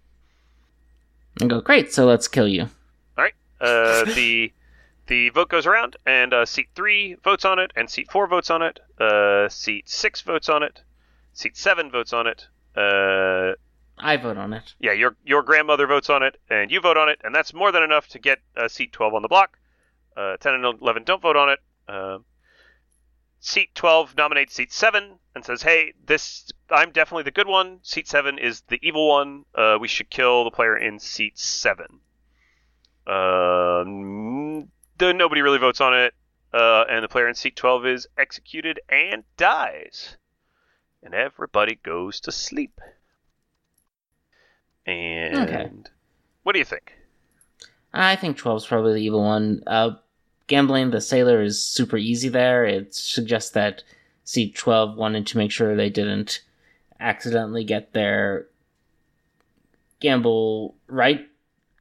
[1.41, 2.69] And go, great, so let's kill you.
[3.61, 4.53] Uh, the
[5.07, 8.51] the vote goes around, and uh, seat three votes on it, and seat four votes
[8.51, 8.81] on it.
[8.99, 10.81] Uh, seat six votes on it.
[11.33, 12.47] Seat seven votes on it.
[14.03, 14.75] Uh, I vote on it.
[14.79, 17.73] yeah, your your grandmother votes on it, and you vote on it, and that's more
[17.73, 19.59] than enough to get uh, seat twelve on the block.
[20.17, 21.59] Uh, Ten and eleven don't vote on it.
[21.89, 22.19] Uh,
[23.41, 27.79] seat twelve nominates seat seven and says, "Hey, this I'm definitely the good one.
[27.83, 29.45] Seat seven is the evil one.
[29.55, 32.01] Uh, we should kill the player in seat seven.
[33.07, 36.15] Um, the, nobody really votes on it,
[36.53, 40.17] uh, and the player in seat 12 is executed and dies.
[41.03, 42.79] And everybody goes to sleep.
[44.87, 45.71] And Okay.
[46.43, 46.95] what do you think?
[47.93, 49.63] I think 12 is probably the evil one.
[49.67, 49.97] Uh,
[50.47, 52.65] gambling the sailor is super easy there.
[52.65, 53.83] It suggests that
[54.27, 56.43] C12 wanted to make sure they didn't
[57.01, 58.47] accidentally get their
[60.01, 61.29] gamble right.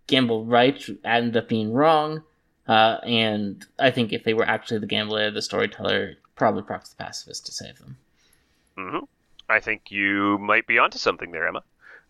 [0.07, 2.23] Gamble right ended up being wrong.
[2.67, 6.95] Uh, and I think if they were actually the gambler, the storyteller probably procs the
[6.95, 7.97] pacifist to save them.
[8.77, 8.99] hmm
[9.47, 11.63] I think you might be onto something there, Emma.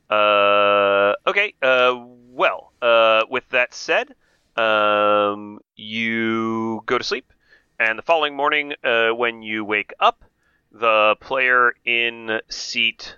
[0.10, 1.54] Uh, okay.
[1.62, 4.16] Uh, well, uh, with that said,
[4.56, 7.32] um, you go to sleep,
[7.80, 10.24] and the following morning, uh, when you wake up,
[10.72, 13.18] the player in seat,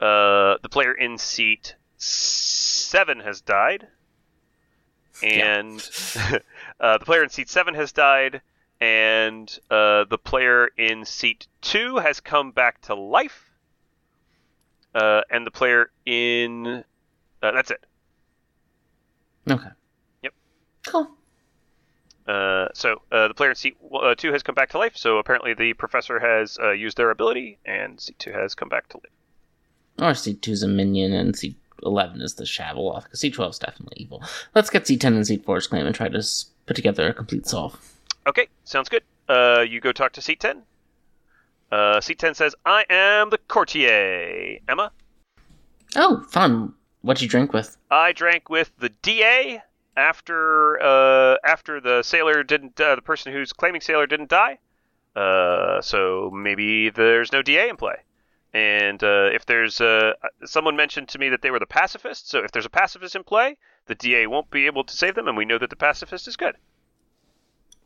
[0.00, 3.86] uh, the player in seat seven has died,
[5.22, 5.76] and
[6.80, 8.42] uh, the player in seat seven has died,
[8.80, 13.50] and uh, the player in seat two has come back to life,
[14.94, 16.84] uh, and the player in
[17.42, 17.84] uh, that's it.
[19.50, 19.68] Okay.
[20.22, 20.32] Yep.
[20.86, 21.10] Cool.
[22.26, 24.96] Uh, so uh, the player in seat uh, two has come back to life.
[24.96, 28.88] So apparently the professor has uh, used their ability, and seat two has come back
[28.88, 29.12] to life.
[30.00, 33.52] Or seat two is a minion and seat eleven is the Shabaloth, because seat twelve
[33.52, 34.22] is definitely evil.
[34.54, 36.22] Let's get seat ten and C4's claim and try to
[36.66, 37.78] put together a complete solve.
[38.26, 39.02] Okay, sounds good.
[39.28, 40.62] Uh, you go talk to seat ten.
[41.74, 44.92] Uh, seat ten says, "I am the courtier." Emma,
[45.96, 46.74] Oh, fun.
[47.02, 47.76] What'd you drink with?
[47.90, 49.60] I drank with the DA
[49.96, 54.58] after uh, after the sailor didn't uh, the person who's claiming sailor didn't die.
[55.14, 57.96] Uh, so maybe there's no DA in play.
[58.52, 60.12] And uh, if there's uh,
[60.44, 63.24] someone mentioned to me that they were the pacifist, so if there's a pacifist in
[63.24, 63.56] play,
[63.86, 66.36] the DA won't be able to save them, and we know that the pacifist is
[66.36, 66.54] good.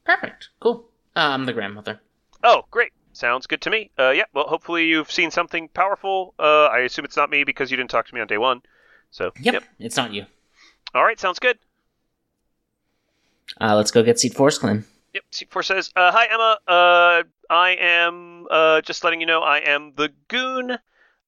[0.04, 0.48] Perfect.
[0.60, 0.84] Cool.
[1.16, 2.00] Uh, I'm the grandmother.
[2.44, 2.92] Oh, great.
[3.18, 3.90] Sounds good to me.
[3.98, 6.34] Uh, yeah, well, hopefully you've seen something powerful.
[6.38, 8.62] Uh, I assume it's not me because you didn't talk to me on day one.
[9.10, 10.24] So, Yep, it's not you.
[10.94, 11.58] All right, sounds good.
[13.60, 14.86] Uh, let's go get seat four's claim.
[15.14, 16.58] Yep, C4 says, uh, Hi, Emma.
[16.68, 20.78] Uh, I am, uh, just letting you know, I am the goon.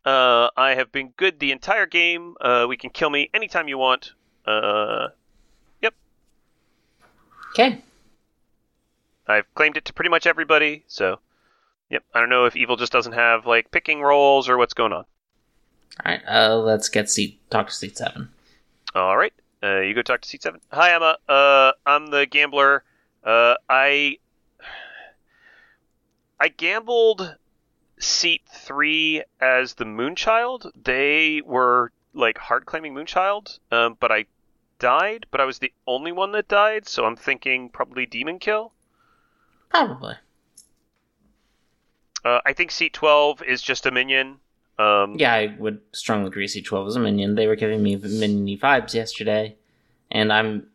[0.04, 2.36] Uh, I have been good the entire game.
[2.40, 4.12] Uh, we can kill me anytime you want.
[4.46, 5.08] Uh,
[5.82, 5.94] yep.
[7.52, 7.82] Okay.
[9.26, 11.18] I've claimed it to pretty much everybody, so,
[11.90, 12.04] yep.
[12.14, 15.04] I don't know if Evil just doesn't have, like, picking roles or what's going on.
[15.98, 18.30] Alright, uh, let's get seat, talk to seat seven.
[18.94, 19.32] All right.
[19.62, 20.60] Uh, you go talk to seat seven.
[20.72, 21.16] Hi, Emma.
[21.28, 22.82] Uh, I'm the gambler.
[23.22, 24.16] Uh, I
[26.38, 27.36] I gambled
[27.98, 30.70] seat three as the Moonchild.
[30.82, 34.24] They were like hard claiming Moonchild, um, but I
[34.78, 35.26] died.
[35.30, 38.72] But I was the only one that died, so I'm thinking probably Demon Kill.
[39.68, 40.14] Probably.
[42.24, 44.38] Uh, I think seat twelve is just a minion.
[44.78, 47.34] Um, Yeah, I would strongly agree Seat 12 is a minion.
[47.34, 49.56] They were giving me minion vibes yesterday,
[50.10, 50.68] and I'm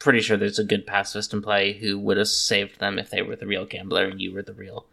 [0.00, 3.22] pretty sure there's a good pacifist in play who would have saved them if they
[3.22, 4.86] were the real gambler and you were the real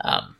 [0.00, 0.34] um,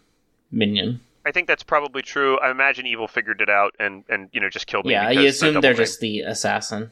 [0.51, 1.01] minion.
[1.25, 2.37] I think that's probably true.
[2.41, 4.93] I imagine Evil figured it out and and you know just killed me.
[4.93, 6.91] Yeah, the assume they're just the assassin.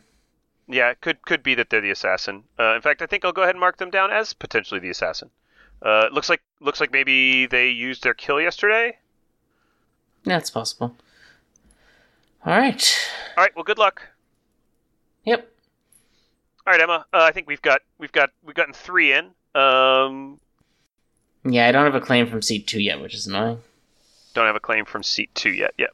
[0.69, 2.45] Yeah, it could could be that they're the assassin.
[2.59, 4.91] Uh, in fact, I think I'll go ahead and mark them down as potentially the
[4.91, 5.31] assassin.
[5.85, 8.97] Uh, it looks like looks like maybe they used their kill yesterday.
[10.25, 10.97] Yeah, it's possible.
[12.45, 12.97] All right.
[13.37, 14.03] All right, well, good luck.
[15.25, 15.49] Yep.
[16.67, 17.05] All right, Emma.
[17.13, 19.27] Uh, I think we've got we've got we've gotten three in.
[19.55, 20.41] Um,
[21.45, 23.59] Yeah, I don't have a claim from seat two yet, which is annoying.
[24.35, 25.73] Don't have a claim from seat two yet.
[25.79, 25.91] Yep.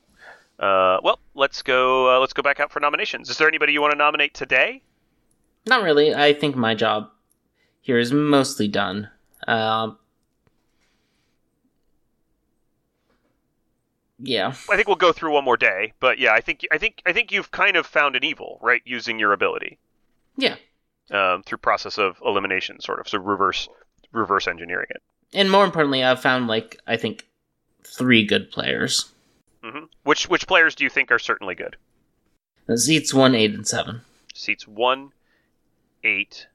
[0.59, 2.15] Uh, well, let's go.
[2.17, 3.29] Uh, let's go back out for nominations.
[3.31, 4.83] Is there anybody you want to nominate today?
[5.67, 6.15] Not really.
[6.15, 7.11] I think my job
[7.81, 9.09] here is mostly done.
[9.49, 9.99] Um,
[14.19, 14.49] yeah.
[14.71, 17.13] I think we'll go through one more day, but yeah, I think I think I
[17.13, 18.83] think you've kind of found an evil, right?
[18.85, 19.79] Using your ability.
[20.37, 20.57] Yeah.
[21.11, 23.69] Um, through process of elimination, sort of, so reverse
[24.13, 25.03] reverse engineering it.
[25.35, 27.27] And more importantly, I've found like I think
[27.85, 29.11] three good players.
[29.63, 31.77] hmm Which which players do you think are certainly good?
[32.77, 34.03] Seats one, eight, and seven.
[34.35, 35.11] Seats one,
[36.05, 36.47] eight,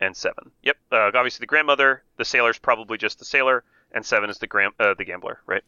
[0.00, 0.50] and seven.
[0.62, 0.76] Yep.
[0.90, 4.74] Uh, obviously, the grandmother, the sailor's probably just the sailor, and seven is the gram-
[4.80, 5.62] uh, the gambler, right?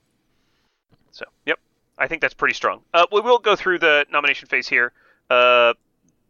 [1.10, 1.58] So, yep.
[1.98, 2.80] I think that's pretty strong.
[2.94, 4.92] Uh, we will go through the nomination phase here.
[5.28, 5.74] Uh,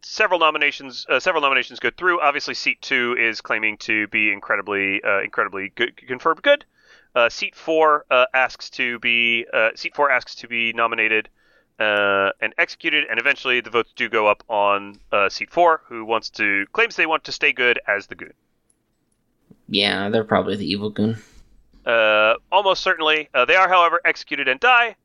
[0.03, 2.21] several nominations, uh, several nominations go through.
[2.21, 6.65] Obviously, seat two is claiming to be incredibly, uh, incredibly good, confirmed good.
[7.29, 11.29] Seat four asks to be, seat four asks to be nominated
[11.79, 16.05] uh, and executed, and eventually the votes do go up on uh, seat four, who
[16.05, 18.33] wants to claims they want to stay good as the goon.
[19.69, 21.17] Yeah, they're probably the evil goon.
[21.85, 24.97] Uh, almost certainly, uh, they are, however, executed and die.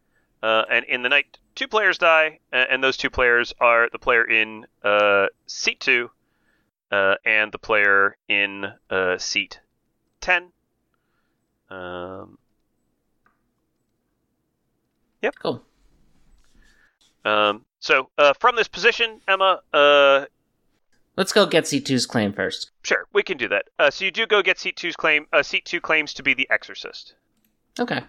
[0.44, 3.98] Uh, and in the night, two players die, a- and those two players are the
[3.98, 6.12] player in uh, seat two
[6.92, 9.60] uh, and the player in uh, seat
[10.22, 10.52] ten.
[11.70, 12.38] Um,
[15.24, 15.36] Yep.
[15.42, 15.64] Cool.
[17.28, 20.26] Um, so uh, from this position, Emma, uh,
[21.16, 22.70] Let's go get seat two's claim first.
[22.84, 23.66] sure, we can do that.
[23.80, 25.26] Uh, so you do go get seat two's claim.
[25.34, 27.16] Uh, seat two claims to be the exorcist.
[27.80, 28.02] Okay.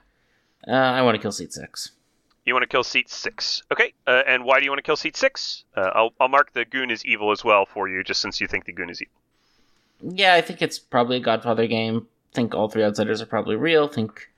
[0.66, 1.92] Uh, I want to kill seat six.
[2.44, 3.62] You want to kill seat six.
[3.72, 3.94] Okay.
[4.06, 5.64] Uh, and why do you want to kill seat six?
[5.74, 8.46] Uh, I'll, I'll mark the goon is evil as well for you, just since you
[8.46, 9.14] think the goon is evil.
[10.16, 12.08] Yeah, I think it's probably a Godfather game.
[12.34, 13.88] Think all three outsiders are probably real.
[13.88, 14.30] Think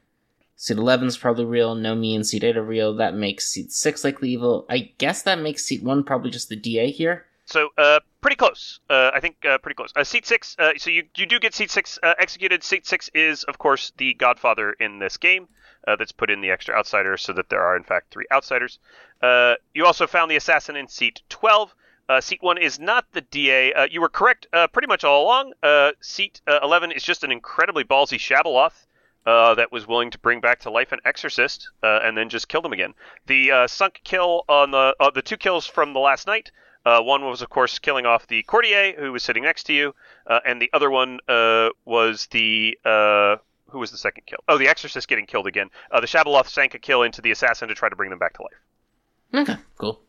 [0.60, 1.74] seat 11 is probably real.
[1.74, 2.94] No me and seat 8 are real.
[2.94, 4.66] That makes seat 6 likely evil.
[4.68, 7.24] I guess that makes seat 1 probably just the DA here.
[7.46, 8.78] So, uh, pretty close.
[8.90, 9.90] Uh, I think uh, pretty close.
[9.96, 10.54] Uh, seat six.
[10.56, 12.62] Uh, so you you do get seat six uh, executed.
[12.62, 15.48] Seat six is, of course, the Godfather in this game.
[15.84, 18.78] That's put in the extra outsider, so that there are in fact three outsiders.
[19.20, 21.74] Uh, you also found the assassin in seat twelve.
[22.10, 23.72] Uh, seat one is not the DA.
[23.72, 25.52] Uh, you were correct uh, pretty much all along.
[25.62, 28.86] Uh, seat uh, 11 is just an incredibly ballsy Shabaloth
[29.26, 32.48] uh, that was willing to bring back to life an exorcist uh, and then just
[32.48, 32.94] kill them again.
[33.26, 36.50] The uh, sunk kill on the uh, the two kills from the last night.
[36.86, 39.94] Uh, one was, of course, killing off the courtier who was sitting next to you,
[40.26, 41.18] and the other one
[41.84, 42.78] was the
[43.68, 44.38] who was the second kill?
[44.48, 45.68] Oh, the exorcist getting killed again.
[45.92, 48.42] The Shabaloth sank a kill into the assassin to try to bring them back to
[48.42, 49.48] life.
[49.48, 50.00] Okay, cool.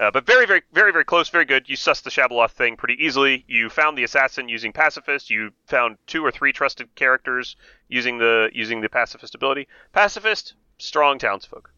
[0.00, 1.68] Uh, but very, very, very, very close, very good.
[1.68, 3.44] You sussed the Shabaloth thing pretty easily.
[3.46, 5.28] You found the assassin using pacifist.
[5.28, 7.54] You found two or three trusted characters
[7.88, 9.68] using the using the pacifist ability.
[9.92, 11.70] Pacifist, strong townsfolk,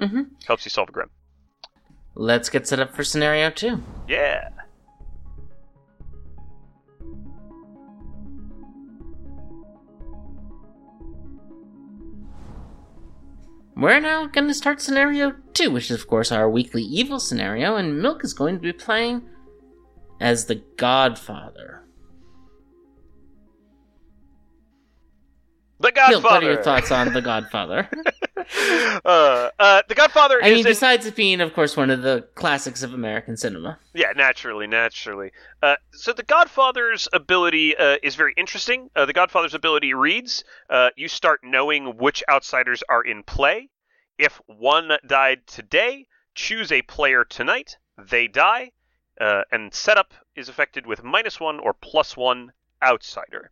[0.00, 0.22] Mm-hmm.
[0.48, 1.10] helps you solve a grim.
[2.16, 3.80] Let's get set up for scenario 2.
[4.08, 4.48] Yeah.
[13.76, 17.76] We're now going to start scenario 2, which is, of course, our weekly evil scenario,
[17.76, 19.22] and Milk is going to be playing
[20.20, 21.83] as the Godfather.
[25.94, 27.88] The Milk, what are your thoughts on the Godfather?
[29.04, 32.82] uh, uh, the Godfather I mean, besides it being, of course, one of the classics
[32.82, 33.78] of American cinema.
[33.94, 35.32] Yeah, naturally, naturally.
[35.62, 38.90] Uh, so the Godfather's ability uh, is very interesting.
[38.94, 43.70] Uh, the Godfather's ability reads: uh, you start knowing which outsiders are in play.
[44.18, 47.76] If one died today, choose a player tonight.
[47.96, 48.72] They die,
[49.20, 52.52] uh, and setup is affected with minus one or plus one
[52.82, 53.50] outsider.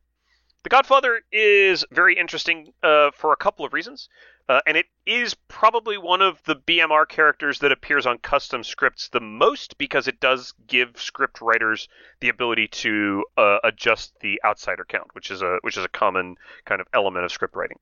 [0.62, 4.08] The Godfather is very interesting uh, for a couple of reasons.
[4.48, 9.08] Uh, and it is probably one of the BMR characters that appears on custom scripts
[9.08, 11.88] the most because it does give script writers
[12.20, 16.36] the ability to uh, adjust the outsider count, which is a which is a common
[16.64, 17.78] kind of element of script writing.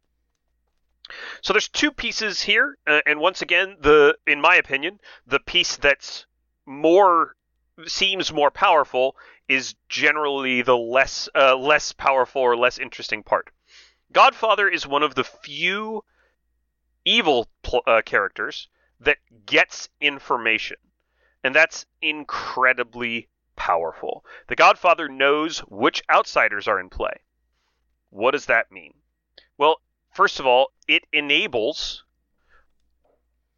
[1.41, 5.77] So there's two pieces here, uh, and once again, the in my opinion, the piece
[5.77, 6.27] that's
[6.67, 7.37] more
[7.87, 9.17] seems more powerful
[9.51, 13.51] is generally the less uh, less powerful or less interesting part.
[14.13, 16.05] Godfather is one of the few
[17.05, 18.69] evil pl- uh, characters
[19.01, 20.77] that gets information,
[21.43, 24.25] and that's incredibly powerful.
[24.47, 27.25] The Godfather knows which outsiders are in play.
[28.11, 28.95] What does that mean?
[29.59, 29.81] Well,
[30.15, 32.05] first of all, it enables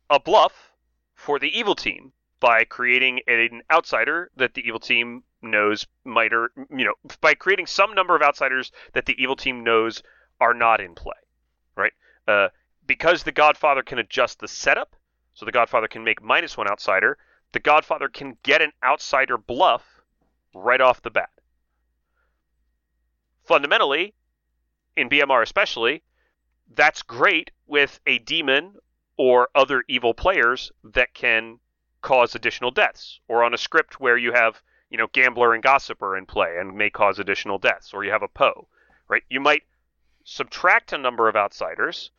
[0.09, 0.72] a bluff
[1.14, 6.50] for the evil team by creating an outsider that the evil team knows might or
[6.70, 10.02] you know by creating some number of outsiders that the evil team knows
[10.40, 11.12] are not in play
[11.76, 11.92] right
[12.28, 12.48] uh,
[12.87, 14.96] because the Godfather can adjust the setup,
[15.35, 17.18] so the Godfather can make minus one outsider,
[17.52, 20.02] the Godfather can get an outsider bluff
[20.55, 21.31] right off the bat.
[23.44, 24.14] Fundamentally,
[24.96, 26.02] in BMR especially,
[26.74, 28.76] that's great with a demon
[29.16, 31.59] or other evil players that can
[32.00, 36.18] cause additional deaths, or on a script where you have, you know, gambler and gossiper
[36.18, 38.68] in play and may cause additional deaths, or you have a Po,
[39.09, 39.22] right?
[39.31, 39.62] You might
[40.22, 42.11] subtract a number of outsiders,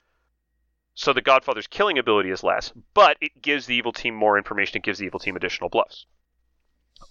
[0.95, 4.77] so the Godfather's killing ability is less, but it gives the evil team more information.
[4.77, 6.07] It gives the evil team additional bluffs.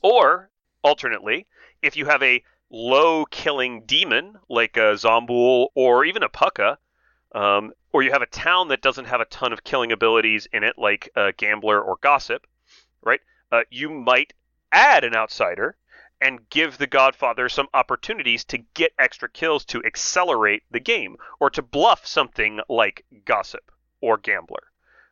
[0.03, 0.51] Or,
[0.83, 1.46] alternately,
[1.81, 6.77] if you have a low killing demon like a Zombuul or even a Pukka,
[7.37, 10.64] um, or you have a town that doesn't have a ton of killing abilities in
[10.64, 12.48] it, like a Gambler or Gossip,
[13.01, 13.20] right?
[13.53, 14.33] Uh, you might
[14.73, 15.77] add an outsider
[16.21, 21.51] and give the Godfather some opportunities to get extra kills to accelerate the game, or
[21.51, 24.71] to bluff something like Gossip or Gambler,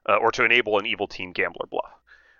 [0.08, 1.90] uh, or to enable an evil team Gambler bluff.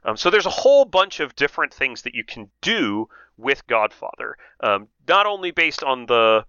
[0.05, 4.37] Um, so there's a whole bunch of different things that you can do with Godfather,
[4.61, 6.47] um, not only based on the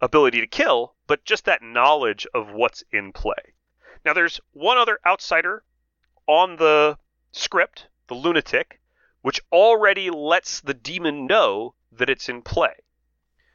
[0.00, 3.54] ability to kill, but just that knowledge of what's in play.
[4.04, 5.62] Now, there's one other outsider
[6.26, 6.98] on the
[7.30, 8.80] script, the lunatic,
[9.22, 12.74] which already lets the demon know that it's in play.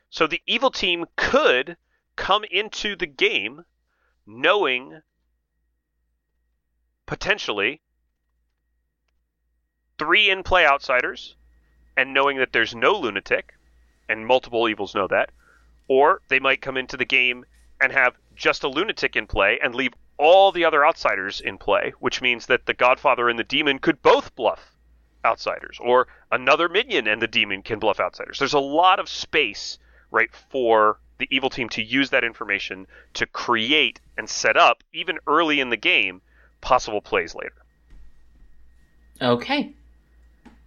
[0.09, 1.77] So the evil team could
[2.15, 3.65] come into the game
[4.25, 5.01] knowing
[7.05, 7.81] potentially
[9.97, 11.35] three in play outsiders
[11.95, 13.53] and knowing that there's no lunatic,
[14.07, 15.31] and multiple evils know that,
[15.87, 17.45] or they might come into the game
[17.81, 21.93] and have just a lunatic in play and leave all the other outsiders in play,
[21.99, 24.76] which means that the Godfather and the demon could both bluff
[25.25, 28.39] outsiders, or another minion and the demon can bluff outsiders.
[28.39, 29.77] There's a lot of space,
[30.11, 35.17] right, for the evil team to use that information to create and set up, even
[35.27, 36.21] early in the game,
[36.61, 37.53] possible plays later.
[39.21, 39.73] Okay.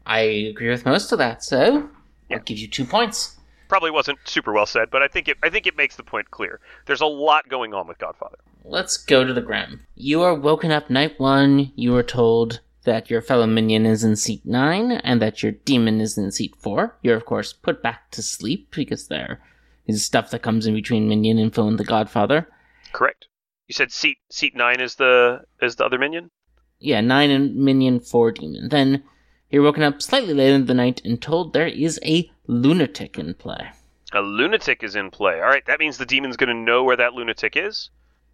[0.06, 1.88] I agree with most of that, so
[2.28, 2.36] Yeah.
[2.36, 3.36] I'll give you two points.
[3.68, 6.30] Probably wasn't super well said, but I think it I think it makes the point
[6.32, 6.58] clear.
[6.86, 8.38] There's a lot going on with Godfather.
[8.64, 9.86] Let's go to the Grim.
[9.94, 11.72] You are woken up night one.
[11.76, 16.00] You are told that your fellow minion is in seat 9 and that your demon
[16.00, 16.96] is in seat 4.
[17.02, 19.40] You're, of course, put back to sleep because there
[19.86, 22.48] is stuff that comes in between minion info and the Godfather.
[22.92, 23.26] Correct.
[23.68, 26.30] You said seat seat nine is the is the other minion.
[26.78, 28.68] Yeah, 9 and minion, 4 demon.
[28.68, 29.04] Then
[29.50, 33.34] you're woken up slightly later in the night and told there is a lunatic in
[33.34, 33.70] play.
[34.12, 35.34] A lunatic is in play.
[35.34, 37.90] All right, that means the demon's going to know where that lunatic is.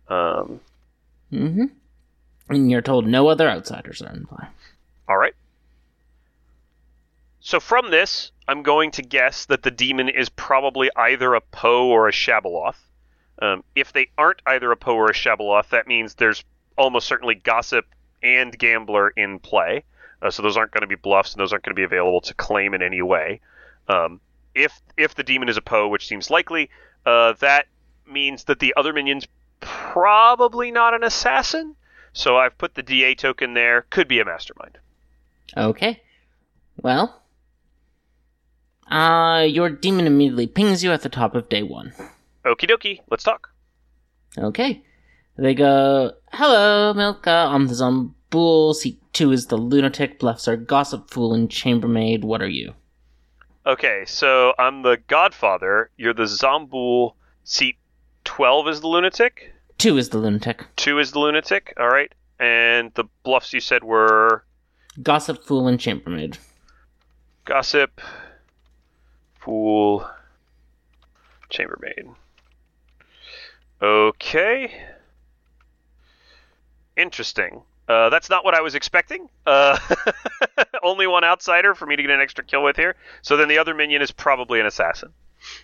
[0.09, 0.61] Um,
[1.33, 1.65] Mm-hmm.
[2.49, 4.47] And you're told no other outsiders are in play.
[5.09, 5.35] all right.
[7.41, 11.87] So from this, I'm going to guess that the demon is probably either a Po
[11.89, 12.79] or a Shabaloth.
[13.41, 16.45] Um, if they aren't either a Po or a Shabaloth, that means there's
[16.77, 17.87] almost certainly Gossip
[18.23, 19.85] and Gambler in play.
[20.23, 22.21] Uh, so those aren't going to be bluffs, and those aren't going to be available
[22.23, 23.41] to claim in any way.
[23.89, 24.21] Um,
[24.55, 26.71] if if the demon is a Po, which seems likely,
[27.05, 27.67] uh, that
[28.07, 29.27] means that the other minion's
[29.61, 31.77] probably not an assassin.
[32.17, 33.83] So I've put the DA token there.
[33.91, 34.79] Could be a mastermind.
[35.55, 36.03] Okay.
[36.81, 37.23] Well,
[38.91, 41.93] uh, your demon immediately pings you at the top of day one.
[42.47, 43.51] Okie dokie, let's talk.
[44.39, 44.83] Okay.
[45.37, 47.31] They go, Hello, Milka.
[47.31, 48.75] I'm the Zombuul.
[48.75, 50.19] Seat two is the lunatic.
[50.19, 52.25] Bluffs are gossip, fool, and chambermaid.
[52.25, 52.73] What are you?
[53.67, 55.91] Okay, so I'm the Godfather.
[55.99, 57.13] You're the Zombuul.
[57.45, 57.77] Seat
[58.25, 59.53] 12 is the lunatic.
[59.79, 60.65] Two is the lunatic.
[60.77, 61.75] 2 is the lunatic.
[61.79, 62.13] All right.
[62.39, 64.45] And the bluffs you said were
[65.03, 66.39] Gossip, fool, and chambermaid.
[67.45, 68.01] Gossip,
[69.47, 70.05] Fool,
[71.51, 72.09] Chambermaid.
[73.81, 74.83] Okay.
[76.97, 77.63] Interesting.
[77.89, 79.29] Uh, that's not what I was expecting.
[79.47, 79.79] Uh,
[80.83, 82.97] only one outsider for me to get an extra kill with here.
[83.23, 85.11] So then the other minion is probably an assassin.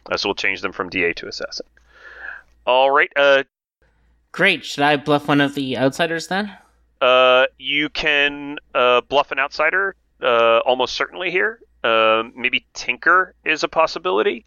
[0.08, 1.66] Uh, so we'll change them from DA to assassin.
[2.64, 3.10] All right.
[4.32, 4.64] Great.
[4.64, 6.56] Should I bluff one of the outsiders then?
[7.00, 11.58] uh, you can uh, bluff an outsider uh, almost certainly here.
[11.82, 14.46] Um, maybe Tinker is a possibility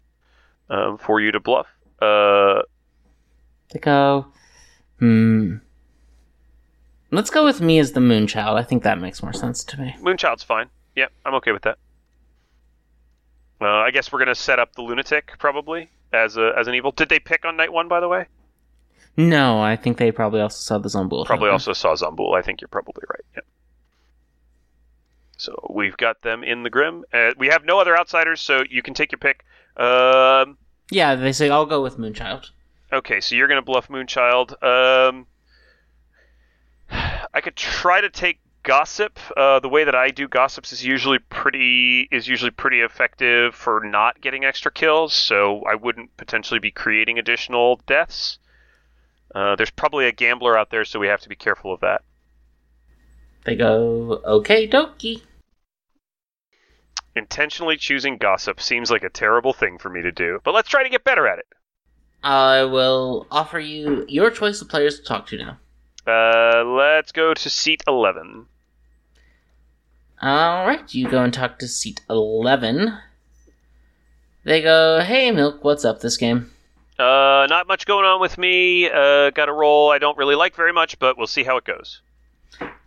[0.70, 1.66] um, for you to bluff.
[2.00, 2.62] Uh,
[3.72, 4.26] They go,
[4.98, 5.56] hmm.
[7.10, 8.54] Let's go with me as the Moonchild.
[8.54, 9.94] I think that makes more sense to me.
[10.00, 10.68] Moonchild's fine.
[10.96, 11.76] Yep, I'm okay with that.
[13.60, 16.90] Uh, I guess we're gonna set up the lunatic probably as a as an evil.
[16.90, 18.26] Did they pick on night one by the way?
[19.16, 21.24] No, I think they probably also saw the Zombuul.
[21.24, 22.36] Probably also saw Zombuul.
[22.36, 23.24] I think you're probably right.
[23.34, 23.40] Yeah.
[25.38, 27.04] So we've got them in the Grim.
[27.12, 29.44] Uh, we have no other outsiders, so you can take your pick.
[29.76, 30.56] Um,
[30.90, 32.50] Yeah, they say I'll go with Moonchild.
[32.92, 34.52] okay, so you're gonna bluff Moonchild.
[34.62, 35.26] Um,
[36.90, 39.18] I could try to take gossip.
[39.36, 43.80] Uh, the way that I do gossips is usually pretty is usually pretty effective for
[43.84, 45.12] not getting extra kills.
[45.14, 48.38] So I wouldn't potentially be creating additional deaths.
[49.34, 52.02] Uh, there's probably a gambler out there, so we have to be careful of that.
[53.44, 55.22] They go, okay, dokie.
[57.14, 60.82] Intentionally choosing gossip seems like a terrible thing for me to do, but let's try
[60.82, 61.46] to get better at it.
[62.22, 65.58] I will offer you your choice of players to talk to now.
[66.06, 68.46] Uh, let's go to seat 11.
[70.22, 72.98] Alright, you go and talk to seat 11.
[74.44, 76.52] They go, hey, Milk, what's up this game?
[76.98, 78.88] Uh, not much going on with me.
[78.90, 81.64] Uh, got a role I don't really like very much, but we'll see how it
[81.64, 82.00] goes.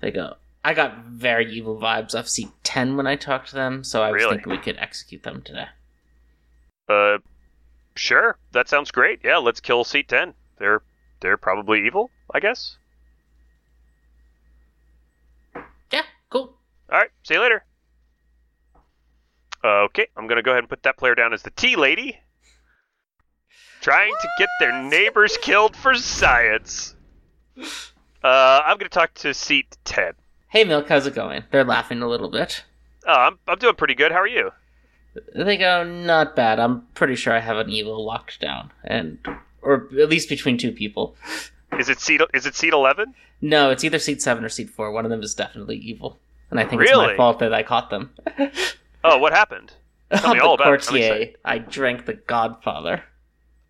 [0.02, 3.84] They go, I got very evil vibes off seat 10 when I talked to them,
[3.84, 4.36] so I was Really?
[4.36, 5.68] thinking we could execute them today.
[6.88, 7.20] Uh,
[7.96, 8.38] sure.
[8.52, 9.20] That sounds great.
[9.24, 10.34] Yeah, let's kill seat 10.
[10.58, 10.82] They're
[11.22, 12.78] they're probably evil, I guess.
[15.92, 16.54] Yeah, cool.
[16.92, 17.64] All right, see you later.
[19.64, 22.18] Okay, I'm gonna go ahead and put that player down as the tea lady,
[23.82, 26.96] trying to get their neighbors killed for science.
[28.24, 30.14] Uh, I'm gonna talk to seat ten.
[30.50, 31.44] Hey, Milk, how's it going?
[31.52, 32.64] They're laughing a little bit.
[33.08, 34.12] Oh, I'm I'm doing pretty good.
[34.12, 34.52] How are you?
[35.36, 36.60] They go, not bad.
[36.60, 39.18] I'm pretty sure I have an evil locked down, and
[39.62, 41.16] or at least between two people.
[41.78, 43.14] Is it seat is it seat eleven?
[43.42, 44.92] No, it's either seat seven or seat four.
[44.92, 46.20] One of them is definitely evil,
[46.52, 48.12] and I think it's my fault that I caught them.
[49.04, 49.74] Oh, what happened?
[50.14, 51.14] Tell me all the about courtier.
[51.14, 51.38] excited.
[51.46, 53.04] I drank the Godfather.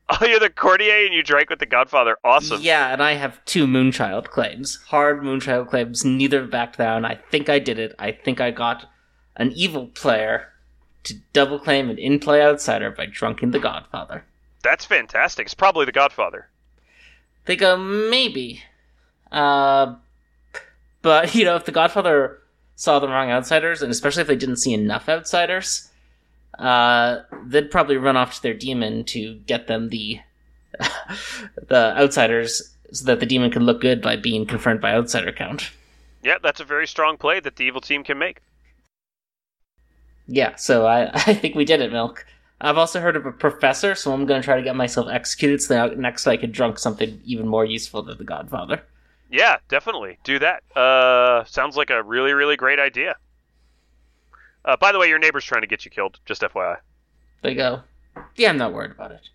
[0.10, 2.18] Oh, you're the courtier and you drank with the Godfather.
[2.24, 2.62] Awesome.
[2.62, 4.80] Yeah, and I have two Moonchild claims.
[4.88, 7.05] Hard Moonchild claims, neither backed down.
[7.05, 7.93] I think I did it.
[7.99, 8.89] I think I got
[9.36, 10.47] an evil player
[11.03, 14.26] to double claim an in play outsider by drunking the Godfather.
[14.64, 15.45] That's fantastic.
[15.45, 16.47] It's probably the Godfather.
[17.45, 18.64] They go, maybe.
[19.32, 19.95] Uh,
[21.01, 22.39] but, you know, if the Godfather
[22.76, 25.89] saw the wrong outsiders, and especially if they didn't see enough outsiders,
[26.60, 30.20] uh, they'd probably run off to their demon to get them the
[31.68, 35.72] the outsiders so that the demon could look good by being confirmed by outsider count.
[36.24, 38.41] Yeah, that's a very strong play that the evil team can make.
[40.28, 42.26] Yeah, so I, I think we did it, Milk.
[42.62, 45.62] I've also heard of a professor, so I'm going to try to get myself executed
[45.62, 48.82] so that next I could drunk something even more useful than the Godfather.
[49.32, 50.18] Yeah, definitely.
[50.24, 50.64] Do that.
[50.76, 53.16] Uh, sounds like a really, really great idea.
[54.66, 56.78] Uh, by the way, your neighbor's trying to get you killed, just FYI.
[57.41, 57.84] They go,
[58.36, 59.30] yeah, I'm not worried about it.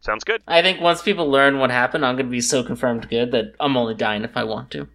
[0.00, 0.42] Sounds good.
[0.46, 3.54] I think once people learn what happened, I'm going to be so confirmed good that
[3.58, 4.88] I'm only dying if I want to.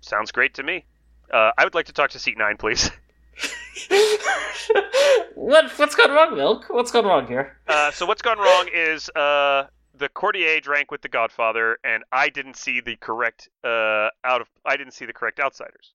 [0.00, 0.84] Sounds great to me.
[1.32, 2.90] Uh, I would like to talk to seat 9, please.
[5.34, 6.66] what what's gone wrong, Milk?
[6.68, 7.56] What's gone wrong here?
[7.68, 9.66] Uh, so what's gone wrong is uh,
[9.96, 14.48] the courtier drank with the Godfather, and I didn't see the correct uh, out of
[14.64, 15.92] I didn't see the correct outsiders.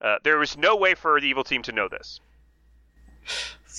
[0.00, 2.20] Uh, there was no way for the evil team to know this,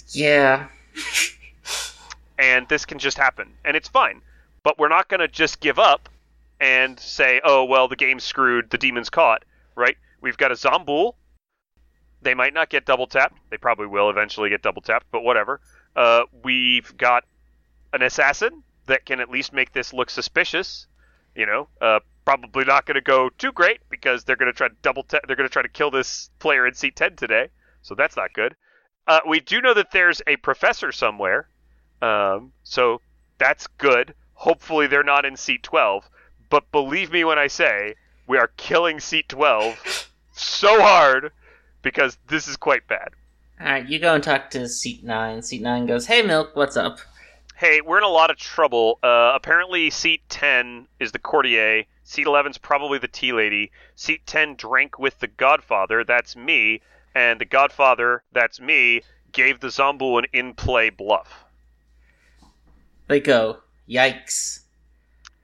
[0.09, 0.67] Yeah.
[2.39, 4.21] and this can just happen, and it's fine.
[4.63, 6.09] But we're not going to just give up
[6.59, 9.43] and say, "Oh well, the game's screwed, the demon's caught."
[9.75, 9.97] Right?
[10.21, 11.15] We've got a Zombuul.
[12.21, 13.37] They might not get double tapped.
[13.49, 15.59] They probably will eventually get double tapped, but whatever.
[15.95, 17.23] Uh, we've got
[17.93, 20.85] an assassin that can at least make this look suspicious.
[21.35, 21.99] You know, uh,
[22.37, 25.03] probably not going to go too great because they're going to try to double.
[25.03, 27.49] Ta- they're going to try to kill this player in seat ten today,
[27.81, 28.55] so that's not good.
[29.07, 31.49] Uh, we do know that there's a professor somewhere,
[32.01, 33.01] um, so
[33.37, 34.13] that's good.
[34.33, 36.09] Hopefully, they're not in seat twelve.
[36.49, 37.95] But believe me when I say
[38.27, 41.31] we are killing seat twelve so hard
[41.81, 43.09] because this is quite bad.
[43.59, 45.43] Alright, you go and talk to Seat 9.
[45.43, 46.97] Seat 9 goes, Hey, Milk, what's up?
[47.55, 48.97] Hey, we're in a lot of trouble.
[49.03, 51.83] Uh, apparently, seat 10 is the courtier.
[52.11, 53.71] Seat 11 is probably the tea lady.
[53.95, 56.03] Seat 10 drank with the Godfather.
[56.03, 56.81] That's me.
[57.15, 61.45] And the Godfather, that's me, gave the Zombuul an in-play bluff.
[63.07, 63.59] They go,
[63.89, 64.59] Yikes.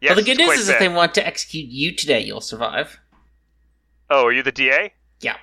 [0.02, 3.00] Yes, well, the good news is if they want to execute you today, you'll survive.
[4.10, 4.92] Oh, are you the DA?
[5.22, 5.38] Yeah.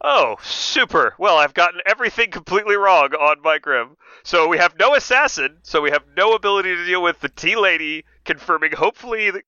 [0.00, 1.14] Oh, super.
[1.18, 3.98] Well, I've gotten everything completely wrong on my Grim.
[4.22, 7.56] So we have no assassin, so we have no ability to deal with the tea
[7.56, 9.42] lady confirming hopefully the,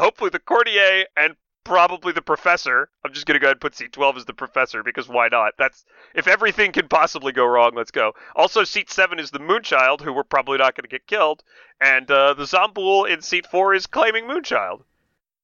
[0.00, 2.90] hopefully the courtier and probably the professor.
[3.04, 5.54] I'm just going to go ahead and put C12 as the professor because why not?
[5.58, 5.84] That's
[6.14, 8.12] if everything can possibly go wrong, let's go.
[8.36, 11.42] Also seat 7 is the Moonchild who we're probably not going to get killed
[11.80, 14.82] and uh, the Zombuul in seat 4 is claiming Moonchild.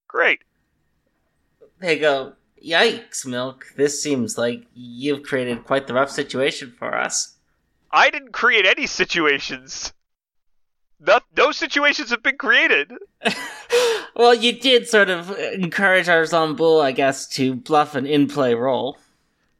[0.07, 0.41] Great.
[1.79, 2.33] They go,
[2.63, 3.65] Yikes, Milk.
[3.75, 7.37] This seems like you've created quite the rough situation for us.
[7.91, 9.91] I didn't create any situations.
[11.03, 12.93] No, no situations have been created.
[14.15, 18.97] well, you did sort of encourage our Zombuul, I guess, to bluff an in-play role.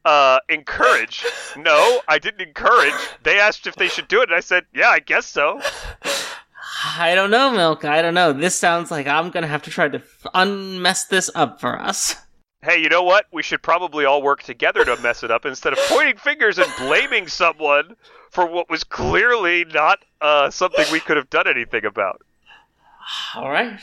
[0.06, 1.26] Uh, encourage?
[1.58, 2.94] no, I didn't encourage.
[3.24, 5.60] They asked if they should do it, and I said, yeah, I guess so.
[6.98, 7.86] I don't know, Milk.
[7.86, 8.34] I don't know.
[8.34, 12.16] This sounds like I'm gonna have to try to f- unmess this up for us.
[12.64, 13.26] Hey, you know what?
[13.32, 16.72] We should probably all work together to mess it up instead of pointing fingers and
[16.78, 17.96] blaming someone
[18.30, 22.22] for what was clearly not uh, something we could have done anything about.
[23.36, 23.80] All right.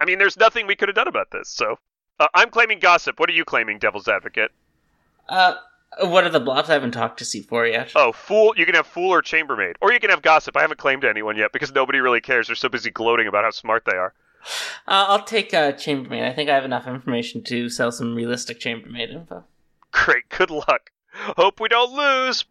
[0.00, 1.78] I mean, there's nothing we could have done about this, so.
[2.20, 3.18] Uh, I'm claiming gossip.
[3.18, 4.50] What are you claiming, Devil's Advocate?
[5.28, 5.54] Uh,
[6.02, 6.68] what are the bluffs?
[6.68, 7.92] I haven't talked to C4 yet.
[7.94, 8.54] Oh, fool!
[8.56, 10.56] You can have fool or chambermaid, or you can have gossip.
[10.56, 12.48] I haven't claimed anyone yet because nobody really cares.
[12.48, 14.12] They're so busy gloating about how smart they are.
[14.86, 16.24] Uh, I'll take uh, chambermaid.
[16.24, 19.44] I think I have enough information to sell some realistic chambermaid info.
[19.92, 20.28] Great.
[20.28, 20.90] Good luck.
[21.12, 22.44] Hope we don't lose.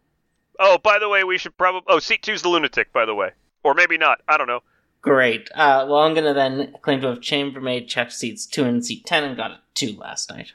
[0.58, 1.86] Oh, by the way, we should probably.
[1.86, 2.92] Oh, seat two's the lunatic.
[2.92, 3.30] By the way,
[3.62, 4.20] or maybe not.
[4.28, 4.60] I don't know.
[5.00, 5.48] Great.
[5.54, 9.24] Uh, well, I'm gonna then claim to have chambermaid checked seats two and seat ten
[9.24, 10.52] and got a two last night.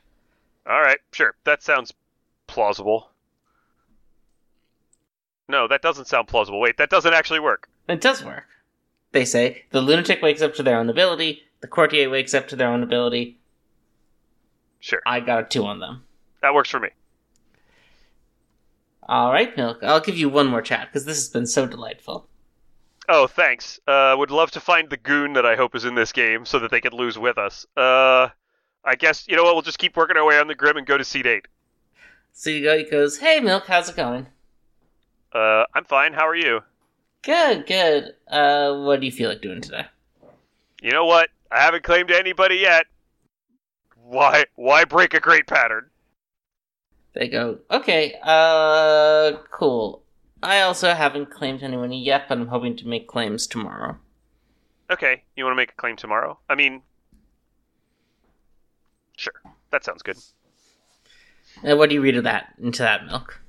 [0.68, 1.36] All right, sure.
[1.46, 1.94] That sounds
[2.48, 3.10] plausible.
[5.48, 6.60] No, that doesn't sound plausible.
[6.60, 7.70] Wait, that doesn't actually work.
[7.88, 8.46] It does work.
[9.14, 12.56] They say the lunatic wakes up to their own ability, the courtier wakes up to
[12.58, 13.40] their own ability.
[14.80, 15.02] Sure.
[15.06, 16.04] I got a two on them.
[16.42, 16.90] That works for me.
[19.08, 19.84] All right, Milk.
[19.84, 22.28] I'll give you one more chat because this has been so delightful.
[23.08, 23.80] Oh, thanks.
[23.88, 26.60] Uh, would love to find the goon that I hope is in this game so
[26.60, 27.66] that they could lose with us.
[27.78, 28.30] Uh,
[28.84, 29.56] I guess you know what?
[29.56, 31.48] We'll just keep working our way on the grim and go to seat eight.
[32.32, 32.78] So you go.
[32.78, 34.28] He goes, "Hey, Milk, how's it going?"
[35.32, 36.14] Uh, I'm fine.
[36.14, 36.62] How are you?
[37.24, 38.16] Good, good.
[38.28, 39.86] Uh, what do you feel like doing today?
[40.82, 41.30] You know what?
[41.50, 42.86] I haven't claimed anybody yet.
[43.96, 44.46] Why?
[44.56, 45.90] Why break a great pattern?
[47.14, 50.04] They go, okay, uh, cool.
[50.42, 53.98] I also haven't claimed anyone yet, but I'm hoping to make claims tomorrow.
[54.92, 56.40] Okay, you want to make a claim tomorrow?
[56.50, 56.82] I mean,
[59.16, 60.18] sure, that sounds good.
[61.64, 63.40] And what do you read of that into that milk?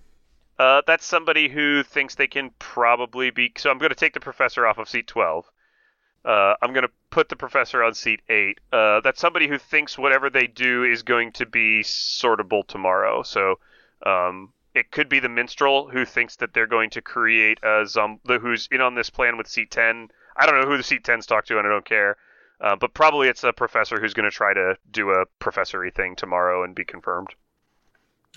[0.58, 3.52] Uh, that's somebody who thinks they can probably be.
[3.56, 5.44] So I'm going to take the professor off of seat 12.
[6.24, 8.58] Uh, I'm going to put the professor on seat 8.
[8.72, 13.22] Uh, that's somebody who thinks whatever they do is going to be sortable tomorrow.
[13.22, 13.56] So
[14.06, 18.20] um, it could be the minstrel who thinks that they're going to create a zom-
[18.26, 20.08] who's in on this plan with seat 10.
[20.36, 22.16] I don't know who the seat 10s talk to, and I don't care.
[22.60, 26.16] Uh, but probably it's a professor who's going to try to do a professory thing
[26.16, 27.34] tomorrow and be confirmed.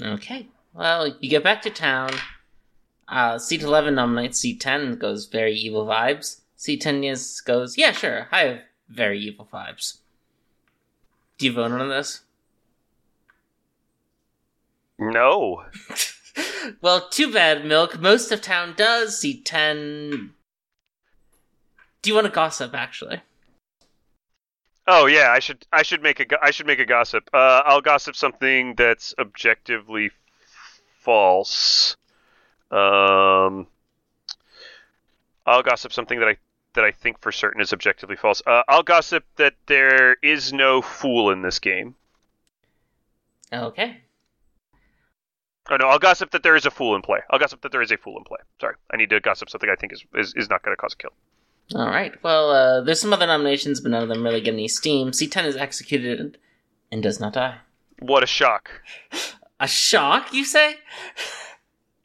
[0.02, 0.48] Okay.
[0.78, 2.12] Well, you get back to town.
[3.08, 6.42] Uh, seat 11 nominates seat 10 goes very evil vibes.
[6.56, 9.98] Seat 10 is, goes, yeah, sure, I have very evil vibes.
[11.40, 12.22] Do you vote on this?
[15.00, 15.64] No.
[16.82, 18.00] well, too bad, Milk.
[18.00, 19.18] Most of town does.
[19.18, 20.32] Seat 10.
[22.04, 23.22] Do you want to gossip, actually?
[24.90, 27.30] Oh yeah, I should I should make a I should make a gossip.
[27.34, 30.12] Uh, I'll gossip something that's objectively
[31.08, 31.96] false.
[32.70, 33.66] Um,
[35.46, 36.36] I'll gossip something that I
[36.74, 38.42] that I think for certain is objectively false.
[38.46, 41.96] Uh, I'll gossip that there is no fool in this game.
[43.54, 44.02] Okay.
[45.70, 47.20] Oh no, I'll gossip that there is a fool in play.
[47.30, 48.40] I'll gossip that there is a fool in play.
[48.60, 50.94] Sorry, I need to gossip something I think is is, is not going to cause
[50.94, 51.14] a kill.
[51.74, 52.22] All right.
[52.22, 55.12] Well, uh, there's some other nominations, but none of them really get any steam.
[55.12, 56.38] C10 is executed
[56.92, 57.60] and does not die.
[58.00, 58.70] What a shock!
[59.60, 60.76] A shock, you say?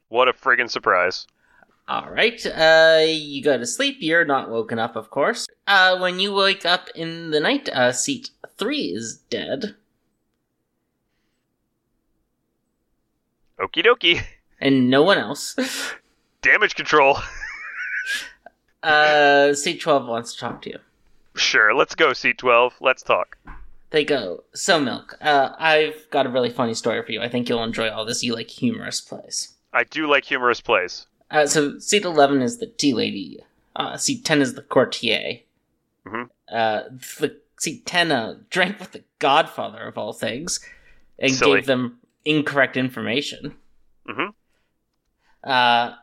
[0.09, 1.27] What a friggin' surprise!
[1.89, 2.45] All right.
[2.47, 3.97] Uh, you go to sleep.
[4.01, 5.47] You're not woken up, of course.
[5.67, 9.75] Uh, when you wake up in the night, uh, seat three is dead.
[13.59, 14.23] Okie dokie.
[14.61, 15.57] And no one else.
[16.41, 17.19] Damage control.
[18.83, 20.79] uh, seat 12 wants to talk to you.
[21.37, 22.75] Sure, let's go, seat 12.
[22.81, 23.37] Let's talk.
[23.93, 27.21] They go, So, Milk, uh, I've got a really funny story for you.
[27.21, 28.23] I think you'll enjoy all this.
[28.25, 29.55] You like humorous plays.
[29.73, 31.07] I do like humorous plays.
[31.31, 33.41] Uh, so, seat 11 is the tea lady.
[33.77, 35.41] Uh, seat 10 is the courtier.
[36.07, 36.29] Mhm.
[36.51, 36.83] Uh,
[37.21, 40.61] the seat 10 uh, drank with the godfather of all things
[41.19, 41.59] and Silly.
[41.59, 43.57] gave them incorrect information.
[44.07, 44.31] hmm
[45.45, 45.95] Uh,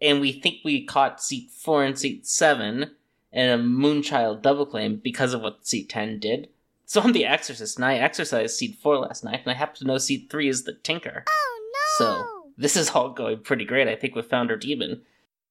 [0.00, 2.90] and we think we caught seat 4 and seat 7
[3.32, 6.48] in a Moonchild double claim because of what seat 10 did.
[6.88, 9.84] So I'm the Exorcist, and I exercised seat 4 last night, and I happen to
[9.84, 11.24] know seat 3 is the Tinker.
[11.28, 12.04] Oh no!
[12.06, 13.88] So this is all going pretty great.
[13.88, 15.02] I think we found our demon.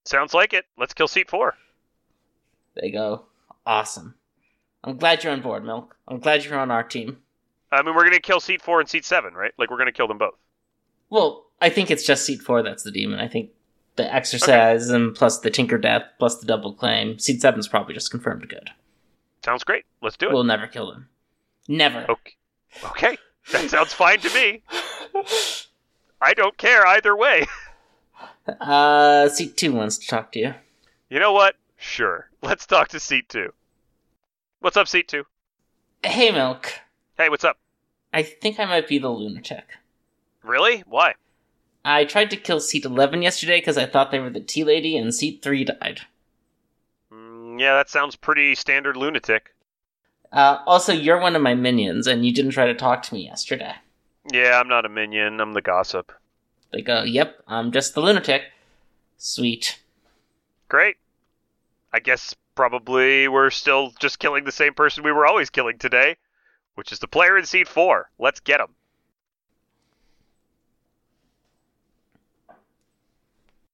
[0.06, 0.66] Sounds like it.
[0.78, 1.54] Let's kill seat 4.
[2.76, 3.26] They go,
[3.66, 4.16] awesome.
[4.84, 5.98] I'm glad you're on board, Milk.
[6.08, 7.18] I'm glad you're on our team.
[7.72, 9.52] I mean, we're going to kill seat 4 and seat 7, right?
[9.58, 10.36] Like, we're going to kill them both.
[11.10, 13.20] Well, I think it's just seat 4 that's the demon.
[13.20, 13.50] I think
[13.98, 17.20] the exorcism plus the tinker death plus the double claim.
[17.20, 18.70] Seat seven's probably just confirmed good.
[19.44, 19.86] Sounds great.
[20.02, 20.34] Let's do it.
[20.34, 21.10] We'll never kill them.
[21.68, 22.06] Never.
[22.10, 22.36] Okay.
[22.84, 23.18] Okay.
[23.52, 24.64] That sounds fine to me.
[26.22, 27.46] I don't care either way.
[28.62, 30.54] Uh, seat two wants to talk to you.
[31.10, 31.56] You know what?
[31.78, 32.30] Sure.
[32.44, 33.52] Let's talk to seat two.
[34.60, 35.24] What's up, seat two?
[36.04, 36.72] Hey, Milk.
[37.18, 37.58] Hey, what's up?
[38.14, 39.66] I think I might be the lunatic.
[40.44, 40.84] Really?
[40.86, 41.16] Why?
[41.84, 44.96] I tried to kill seat 11 yesterday because I thought they were the tea lady,
[44.96, 46.02] and seat 3 died.
[47.12, 49.55] Mm, yeah, that sounds pretty standard lunatic.
[50.36, 53.24] Uh, also, you're one of my minions, and you didn't try to talk to me
[53.24, 53.74] yesterday.
[54.32, 55.40] Yeah, I'm not a minion.
[55.40, 56.12] I'm the gossip.
[56.72, 58.44] They go, Yep, I'm just the lunatic.
[59.18, 59.80] Sweet.
[60.68, 60.98] Great.
[61.94, 66.18] I guess probably we're still just killing the same person we were always killing today,
[66.74, 68.10] which is the player in seat four.
[68.20, 68.76] Let's get him.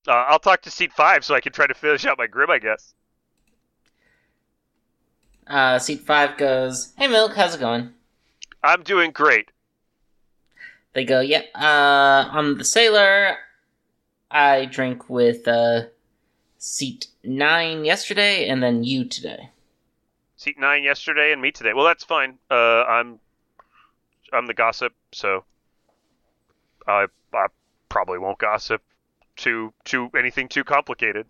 [0.07, 2.51] Uh, I'll talk to seat five so I can try to finish out my grim,
[2.51, 2.93] I guess.
[5.52, 7.91] Uh, seat 5 goes, Hey, Milk, how's it going?
[8.64, 9.52] I'm doing great.
[10.93, 13.36] They go, Yep, uh, I'm the sailor.
[14.30, 15.84] I drink with, uh,
[16.58, 19.49] seat 9 yesterday, and then you today.
[20.41, 21.72] Seat nine yesterday and me today.
[21.76, 22.39] Well, that's fine.
[22.49, 23.20] Uh, I'm
[24.34, 25.43] I'm the gossip, so
[26.88, 27.45] I I
[27.89, 28.82] probably won't gossip
[29.36, 31.28] too too anything too complicated.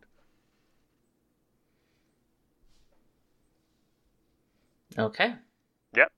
[4.98, 5.36] Okay.
[5.96, 6.12] Yep.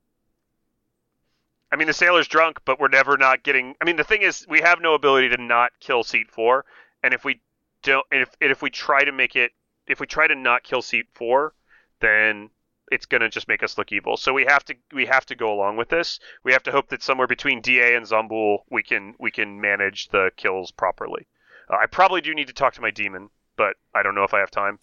[1.72, 3.76] I mean, the sailor's drunk, but we're never not getting.
[3.82, 6.66] I mean, the thing is, we have no ability to not kill seat four,
[7.02, 7.42] and if we
[7.82, 9.52] don't, and if and if we try to make it,
[9.88, 11.54] if we try to not kill seat four,
[12.00, 12.50] then
[12.92, 14.18] it's gonna just make us look evil.
[14.18, 16.20] So we have to we have to go along with this.
[16.44, 20.10] We have to hope that somewhere between Da and Zombuul, we can we can manage
[20.10, 21.28] the kills properly.
[21.70, 24.34] Uh, I probably do need to talk to my demon, but I don't know if
[24.34, 24.80] I have time.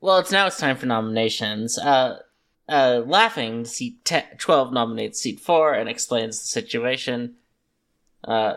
[0.00, 1.78] Well, it's now it's time for nominations.
[1.78, 2.18] Uh,
[2.68, 7.34] uh, laughing, seat te- 12 nominates seat 4 and explains the situation.
[8.24, 8.56] Uh,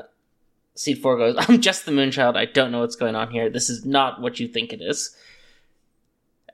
[0.76, 2.36] seat 4 goes, I'm just the Moonchild.
[2.36, 3.49] I don't know what's going on here.
[3.49, 5.16] This is not what you think it is.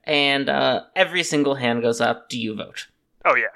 [0.04, 2.30] And uh, every single hand goes up.
[2.30, 2.88] Do you vote?
[3.26, 3.48] Oh yeah.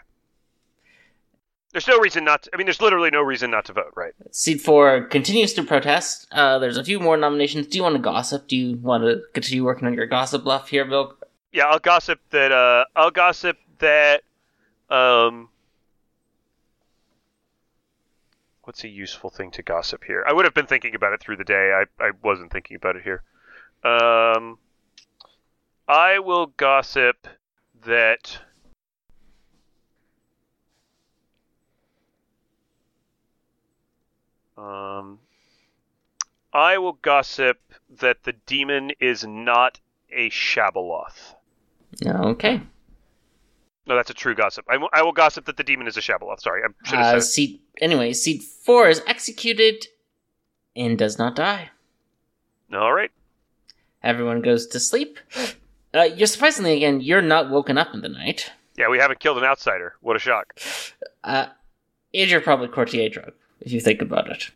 [1.72, 2.44] There's no reason not.
[2.44, 4.14] To, I mean, there's literally no reason not to vote, right?
[4.32, 6.28] Seat 4 continues to protest.
[6.32, 7.68] Uh, there's a few more nominations.
[7.68, 8.50] Do you want to gossip?
[8.50, 11.16] Do you want to continue working on your gossip bluff here, Bill?
[11.54, 12.52] Yeah, I'll gossip that.
[12.52, 14.24] Uh, I'll gossip that.
[14.90, 15.50] Um,
[18.64, 20.24] what's a useful thing to gossip here?
[20.28, 21.72] I would have been thinking about it through the day.
[21.74, 23.24] I I wasn't thinking about it here.
[23.84, 24.58] Um,
[25.88, 27.28] I will gossip
[27.86, 28.40] that.
[34.58, 35.20] Um,
[36.54, 37.60] I will gossip
[38.00, 39.80] that the demon is not
[40.12, 41.36] a Shabaloth.
[42.06, 42.62] Okay.
[43.88, 44.66] No, that's a true gossip.
[44.70, 46.42] I will- gossip that the demon is a Shabaloth.
[46.42, 49.88] Sorry, I should have Uh, said seat anyway, seat four is executed
[50.76, 51.72] and does not die.
[52.74, 53.12] All right.
[54.04, 55.20] Everyone goes to sleep.
[55.94, 58.52] Uh, you're surprisingly again, you're not woken up in the night.
[58.78, 59.96] Yeah, we haven't killed an outsider.
[60.02, 60.58] What a shock.
[61.24, 61.48] Uh,
[62.14, 64.52] and you're probably courtier drug if you think about it.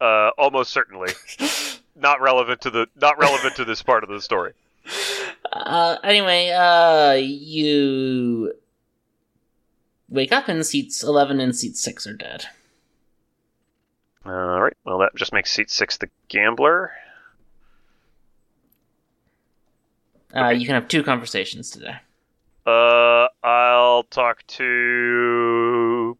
[0.00, 1.12] Uh, almost certainly
[1.96, 4.52] not relevant to the not relevant to this part of the story.
[5.52, 8.52] Uh, anyway, uh, you
[10.08, 12.46] wake up and seats eleven and seat six are dead.
[14.24, 14.76] All right.
[14.84, 16.92] Well, that just makes seat six the gambler.
[20.36, 21.96] Uh, you can have two conversations today.
[22.66, 26.18] Uh, I'll talk to.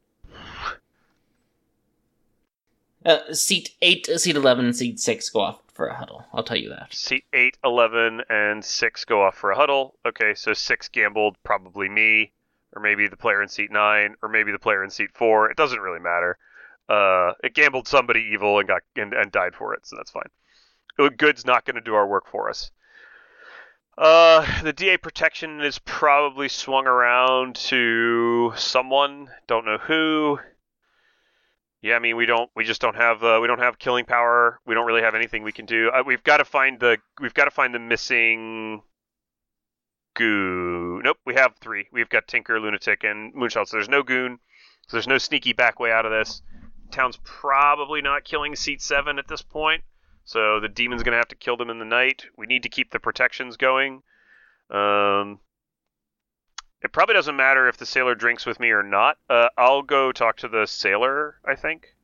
[3.05, 6.25] Uh, seat eight, seat eleven, and seat six go off for a huddle.
[6.35, 6.93] I'll tell you that.
[6.93, 9.97] Seat 8, 11, and 6 go off for a huddle.
[10.05, 12.33] Okay, so 6 gambled, probably me,
[12.75, 15.53] or maybe the player in seat 9, or maybe the player in seat 4.
[15.53, 16.37] It doesn't really matter.
[16.89, 21.13] Uh, it gambled somebody evil and got and, and died for it, so that's fine.
[21.17, 22.73] Good's not going to do our work for us.
[23.97, 29.31] Uh, the DA protection is probably swung around to someone.
[29.47, 30.41] Don't know who.
[31.81, 32.51] Yeah, I mean we don't.
[32.57, 33.23] We just don't have.
[33.23, 34.61] Uh, we don't have killing power.
[34.67, 35.91] We don't really have anything we can do.
[35.91, 36.99] Uh, we've got to find the.
[37.21, 38.83] We've got to find the missing.
[40.15, 41.01] Goo.
[41.05, 41.87] Nope, we have three.
[41.93, 43.69] We've got Tinker, Lunatic, and Moonchild.
[43.69, 44.41] So there's no goon.
[44.89, 46.43] So there's no sneaky back way out of this.
[46.91, 49.85] Town's probably not killing seat seven at this point.
[50.25, 52.25] So the demon's gonna have to kill them in the night.
[52.37, 54.03] We need to keep the protections going.
[54.71, 55.39] Um,
[56.83, 59.19] it probably doesn't matter if the sailor drinks with me or not.
[59.29, 61.37] Uh, I'll go talk to the sailor.
[61.45, 61.95] I think.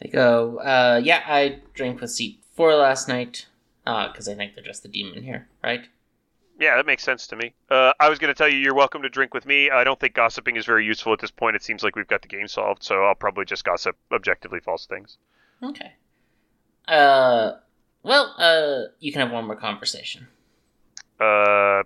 [0.00, 3.46] They go, uh, yeah, I drank with seat four last night.
[3.84, 5.86] because I think they're just the demon here, right?
[6.58, 7.54] Yeah, that makes sense to me.
[7.68, 9.70] Uh, I was going to tell you you're welcome to drink with me.
[9.70, 11.56] I don't think gossiping is very useful at this point.
[11.56, 14.86] It seems like we've got the game solved, so I'll probably just gossip objectively false
[14.86, 15.18] things.
[15.62, 15.92] Okay.
[16.86, 17.52] Uh,
[18.02, 20.28] well, uh, you can have one more conversation.
[21.18, 21.82] Uh,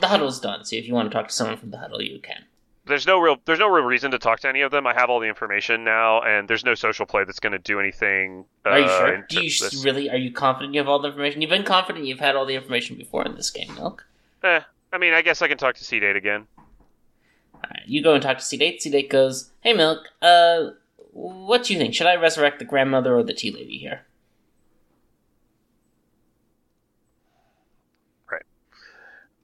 [0.00, 2.18] The huddle's done, so if you want to talk to someone from the huddle, you
[2.20, 2.44] can.
[2.86, 4.86] there's no real there's no real reason to talk to any of them.
[4.86, 7.78] I have all the information now, and there's no social play that's going to do
[7.78, 8.44] anything.
[8.64, 9.26] Uh, Are you sure?
[9.28, 9.84] Do you this.
[9.84, 10.08] really?
[10.10, 11.40] Are you confident you have all the information?
[11.42, 14.06] You've been confident you've had all the information before in this game, Milk.
[14.42, 14.60] Eh,
[14.92, 16.46] I mean, I guess I can talk to C Date again.
[17.54, 18.80] Alright, you go and talk to C-Date.
[18.80, 20.70] C-Date goes, Hey, Milk, uh,
[21.12, 21.92] what do you think?
[21.92, 24.06] Should I resurrect the grandmother or the tea lady here?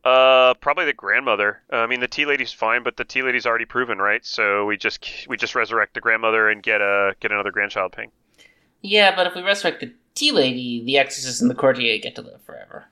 [0.06, 1.60] Uh, probably the grandmother.
[1.72, 4.24] Uh, I mean, the tea lady's fine, but the tea lady's already proven, right?
[4.24, 8.12] So we just we just resurrect the grandmother and get a get another grandchild ping.
[8.82, 12.22] Yeah, but if we resurrect the tea lady, the exorcist and the courtier get to
[12.22, 12.84] live forever.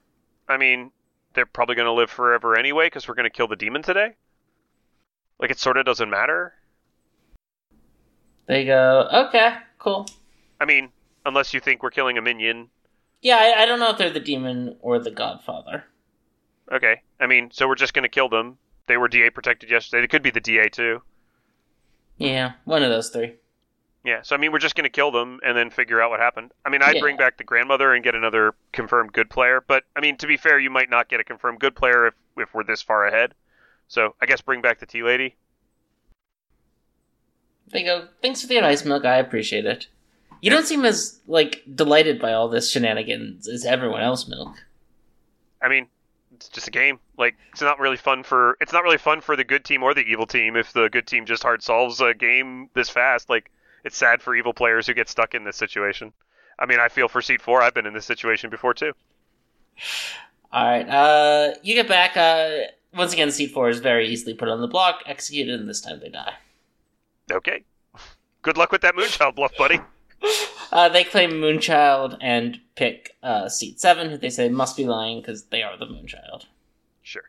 [0.49, 0.91] I mean,
[1.35, 4.17] they're probably going to live forever anyway because we're going to kill the demon today.
[5.39, 6.55] Like it sort of doesn't matter.
[8.47, 10.09] They go, okay, cool.
[10.61, 10.89] I mean,
[11.25, 12.71] unless you think we're killing a minion.
[13.23, 15.85] Yeah, I, I don't know if they're the demon or the godfather.
[16.73, 17.03] Okay.
[17.21, 18.59] I mean, so we're just going to kill them.
[18.87, 20.03] They were DA protected yesterday.
[20.03, 21.03] They could be the DA too.
[22.19, 23.35] Yeah, one of those three.
[24.05, 24.21] Yeah.
[24.23, 26.53] So I mean, we're just going to kill them and then figure out what happened.
[26.65, 27.01] I mean, I'd Yeah.
[27.01, 29.63] bring back the grandmother and get another confirmed good player.
[29.67, 32.15] But I mean, to be fair, you might not get a confirmed good player if
[32.37, 33.35] if we're this far ahead.
[33.89, 35.37] So I guess bring back the tea lady.
[37.71, 39.05] They go, thanks for the ice Milk.
[39.05, 39.87] I appreciate it.
[40.41, 44.63] You don't seem as like delighted by all this shenanigans as everyone else, Milk.
[45.63, 45.87] I mean,
[46.35, 46.99] it's just a game.
[47.17, 49.95] Like it's not really fun for it's not really fun for the good team or
[49.95, 53.29] the evil team if the good team just hard solves a game this fast.
[53.31, 53.51] Like
[53.85, 56.13] it's sad for evil players who get stuck in this situation.
[56.59, 57.63] I mean, I feel for seat four.
[57.63, 58.93] I've been in this situation before too.
[60.53, 62.17] All right, uh, you get back.
[62.17, 65.81] Uh, once again, seat four is very easily put on the block, executed, and this
[65.81, 66.35] time they die.
[67.31, 67.65] Okay.
[68.43, 69.81] Good luck with that Moonchild bluff, buddy.
[70.73, 75.21] Uh, they claim Moonchild and pick uh, seat seven, who they say must be lying
[75.21, 76.47] because they are the Moonchild.
[77.01, 77.23] Sure.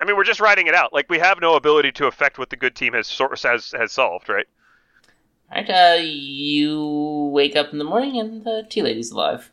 [0.00, 0.90] I mean, we're just writing it out.
[0.90, 4.30] Like we have no ability to affect what the good team has has has solved,
[4.30, 4.46] right?
[5.50, 9.50] All right, uh, you wake up in the morning and the tea lady's alive.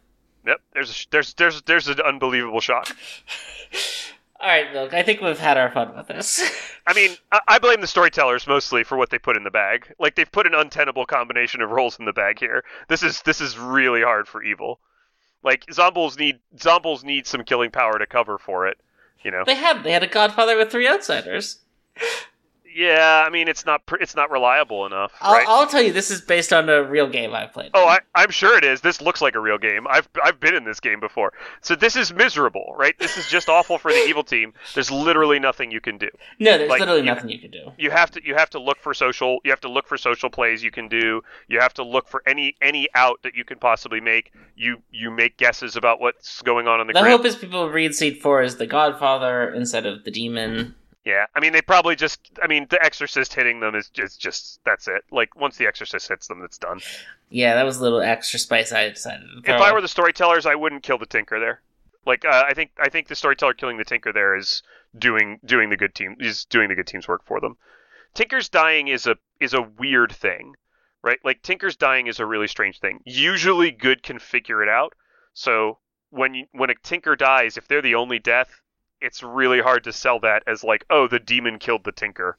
[0.47, 0.61] Yep.
[0.73, 2.95] There's a, there's there's there's an unbelievable shock.
[4.41, 6.41] All right, look, I think we've had our fun with this.
[6.87, 9.93] I mean, I, I blame the storytellers mostly for what they put in the bag.
[9.99, 12.63] Like they've put an untenable combination of roles in the bag here.
[12.87, 14.79] This is this is really hard for evil.
[15.43, 18.77] Like zombies need zombies need some killing power to cover for it.
[19.23, 19.43] You know.
[19.45, 21.59] they had they had a Godfather with three outsiders.
[22.75, 25.45] Yeah, I mean it's not it's not reliable enough, I'll, right?
[25.47, 27.71] I'll tell you, this is based on a real game I've played.
[27.73, 28.81] Oh, I, I'm sure it is.
[28.81, 29.87] This looks like a real game.
[29.89, 31.33] I've I've been in this game before.
[31.61, 32.97] So this is miserable, right?
[32.99, 34.53] This is just awful for the evil team.
[34.75, 36.09] There's literally nothing you can do.
[36.39, 37.71] no, there's like, literally you- nothing you can do.
[37.77, 40.29] You have to you have to look for social you have to look for social
[40.29, 41.21] plays you can do.
[41.47, 44.31] You have to look for any any out that you can possibly make.
[44.55, 47.11] You you make guesses about what's going on in the, The grid.
[47.11, 50.75] hope is people read seat four as the Godfather instead of the demon.
[51.05, 54.59] Yeah, I mean they probably just I mean the Exorcist hitting them is just just
[54.65, 55.03] that's it.
[55.11, 56.81] Like once the Exorcist hits them, it's done.
[57.29, 59.55] Yeah, that was a little extra spice I decided to.
[59.55, 61.61] If I were the storytellers, I wouldn't kill the Tinker there.
[62.05, 64.61] Like uh, I think I think the storyteller killing the Tinker there is
[64.97, 67.57] doing doing the good team is doing the good team's work for them.
[68.13, 70.55] Tinker's dying is a is a weird thing,
[71.01, 71.19] right?
[71.23, 72.99] Like Tinker's dying is a really strange thing.
[73.05, 74.93] Usually good can figure it out.
[75.33, 75.79] So
[76.09, 78.61] when you, when a Tinker dies, if they're the only death,
[79.01, 82.37] it's really hard to sell that as like, oh, the demon killed the Tinker.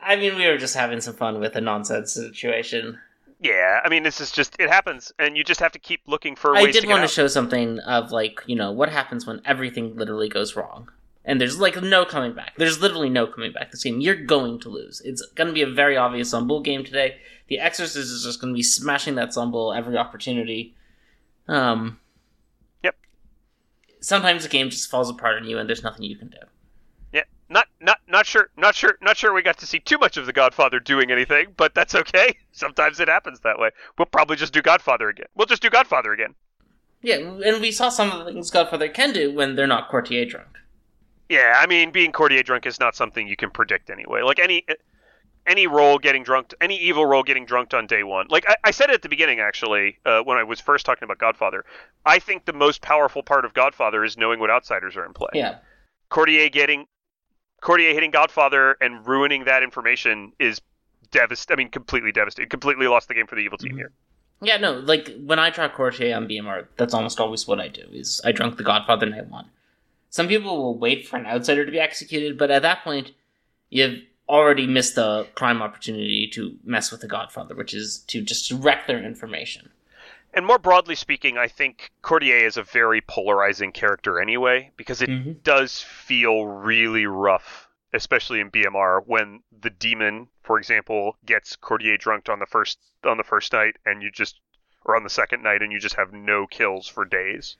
[0.00, 2.98] I mean, we were just having some fun with a nonsense situation.
[3.40, 6.34] Yeah, I mean this is just it happens, and you just have to keep looking
[6.34, 9.26] for I did to get want to show something of like, you know, what happens
[9.26, 10.90] when everything literally goes wrong.
[11.26, 12.54] And there's like no coming back.
[12.56, 13.70] There's literally no coming back.
[13.70, 15.02] This game, you're going to lose.
[15.04, 17.16] It's going to be a very obvious Zombuul game today.
[17.48, 20.74] The Exorcist is just going to be smashing that Zombuul every opportunity.
[21.48, 21.98] Um.
[24.04, 26.36] Sometimes the game just falls apart on you, and there's nothing you can do.
[27.10, 29.32] Yeah, not not not sure, not sure, not sure.
[29.32, 32.36] We got to see too much of the Godfather doing anything, but that's okay.
[32.52, 33.70] Sometimes it happens that way.
[33.96, 35.28] We'll probably just do Godfather again.
[35.34, 36.34] We'll just do Godfather again.
[37.00, 40.26] Yeah, and we saw some of the things Godfather can do when they're not courtier
[40.26, 40.58] drunk.
[41.30, 44.20] Yeah, I mean, being courtier drunk is not something you can predict anyway.
[44.20, 44.66] Like any
[45.46, 48.26] any role getting drunk, any evil role getting drunk on day one.
[48.30, 51.18] Like I, I said at the beginning, actually, uh, when I was first talking about
[51.18, 51.64] Godfather,
[52.06, 55.28] I think the most powerful part of Godfather is knowing what outsiders are in play.
[55.34, 55.58] Yeah.
[56.08, 56.86] Courtier getting
[57.60, 60.60] Courtier hitting Godfather and ruining that information is
[61.10, 61.54] devastating.
[61.54, 62.48] I mean, completely devastating.
[62.50, 63.78] Completely lost the game for the evil team Mhm.
[63.78, 63.92] here.
[64.42, 67.82] Yeah, no, like when I draw Courtier on BMR, that's almost always what I do.
[67.92, 69.46] Is I drunk the Godfather night one.
[70.10, 73.12] Some people will wait for an outsider to be executed, but at that point,
[73.70, 78.50] you've already missed the prime opportunity to mess with the Godfather, which is to just
[78.50, 79.70] wreck their information.
[80.32, 85.08] And more broadly speaking, I think Courtier is a very polarizing character anyway, because it
[85.08, 85.42] Mhm.
[85.44, 92.28] does feel really rough, especially in BMR, when the demon, for example, gets Courtier drunk
[92.28, 94.40] on the first on the first night, and you just
[94.86, 97.56] or on the second night, and you just have no kills for days.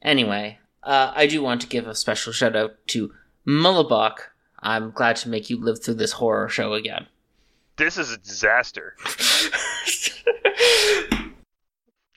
[0.00, 3.12] Anyway, uh, I do want to give a special shout out to
[3.46, 4.16] Mullabach.
[4.64, 7.06] I'm glad to make you live through this horror show again.
[7.76, 8.96] This is a disaster.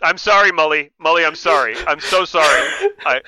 [0.01, 0.91] I'm sorry, Mully.
[1.03, 1.75] Mully, I'm sorry.
[1.87, 2.69] I'm so sorry.
[3.05, 3.21] I,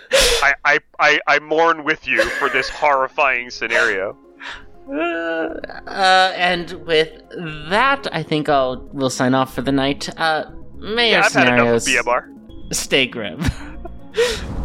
[0.43, 4.15] I, I, I, I mourn with you for this horrifying scenario.
[4.88, 7.22] Uh, and with
[7.70, 10.09] that, I think I'll we'll sign off for the night.
[10.20, 10.45] Uh,
[10.78, 12.76] may Yeah, I've had enough of scenarios BMR.
[12.76, 13.43] stay grim.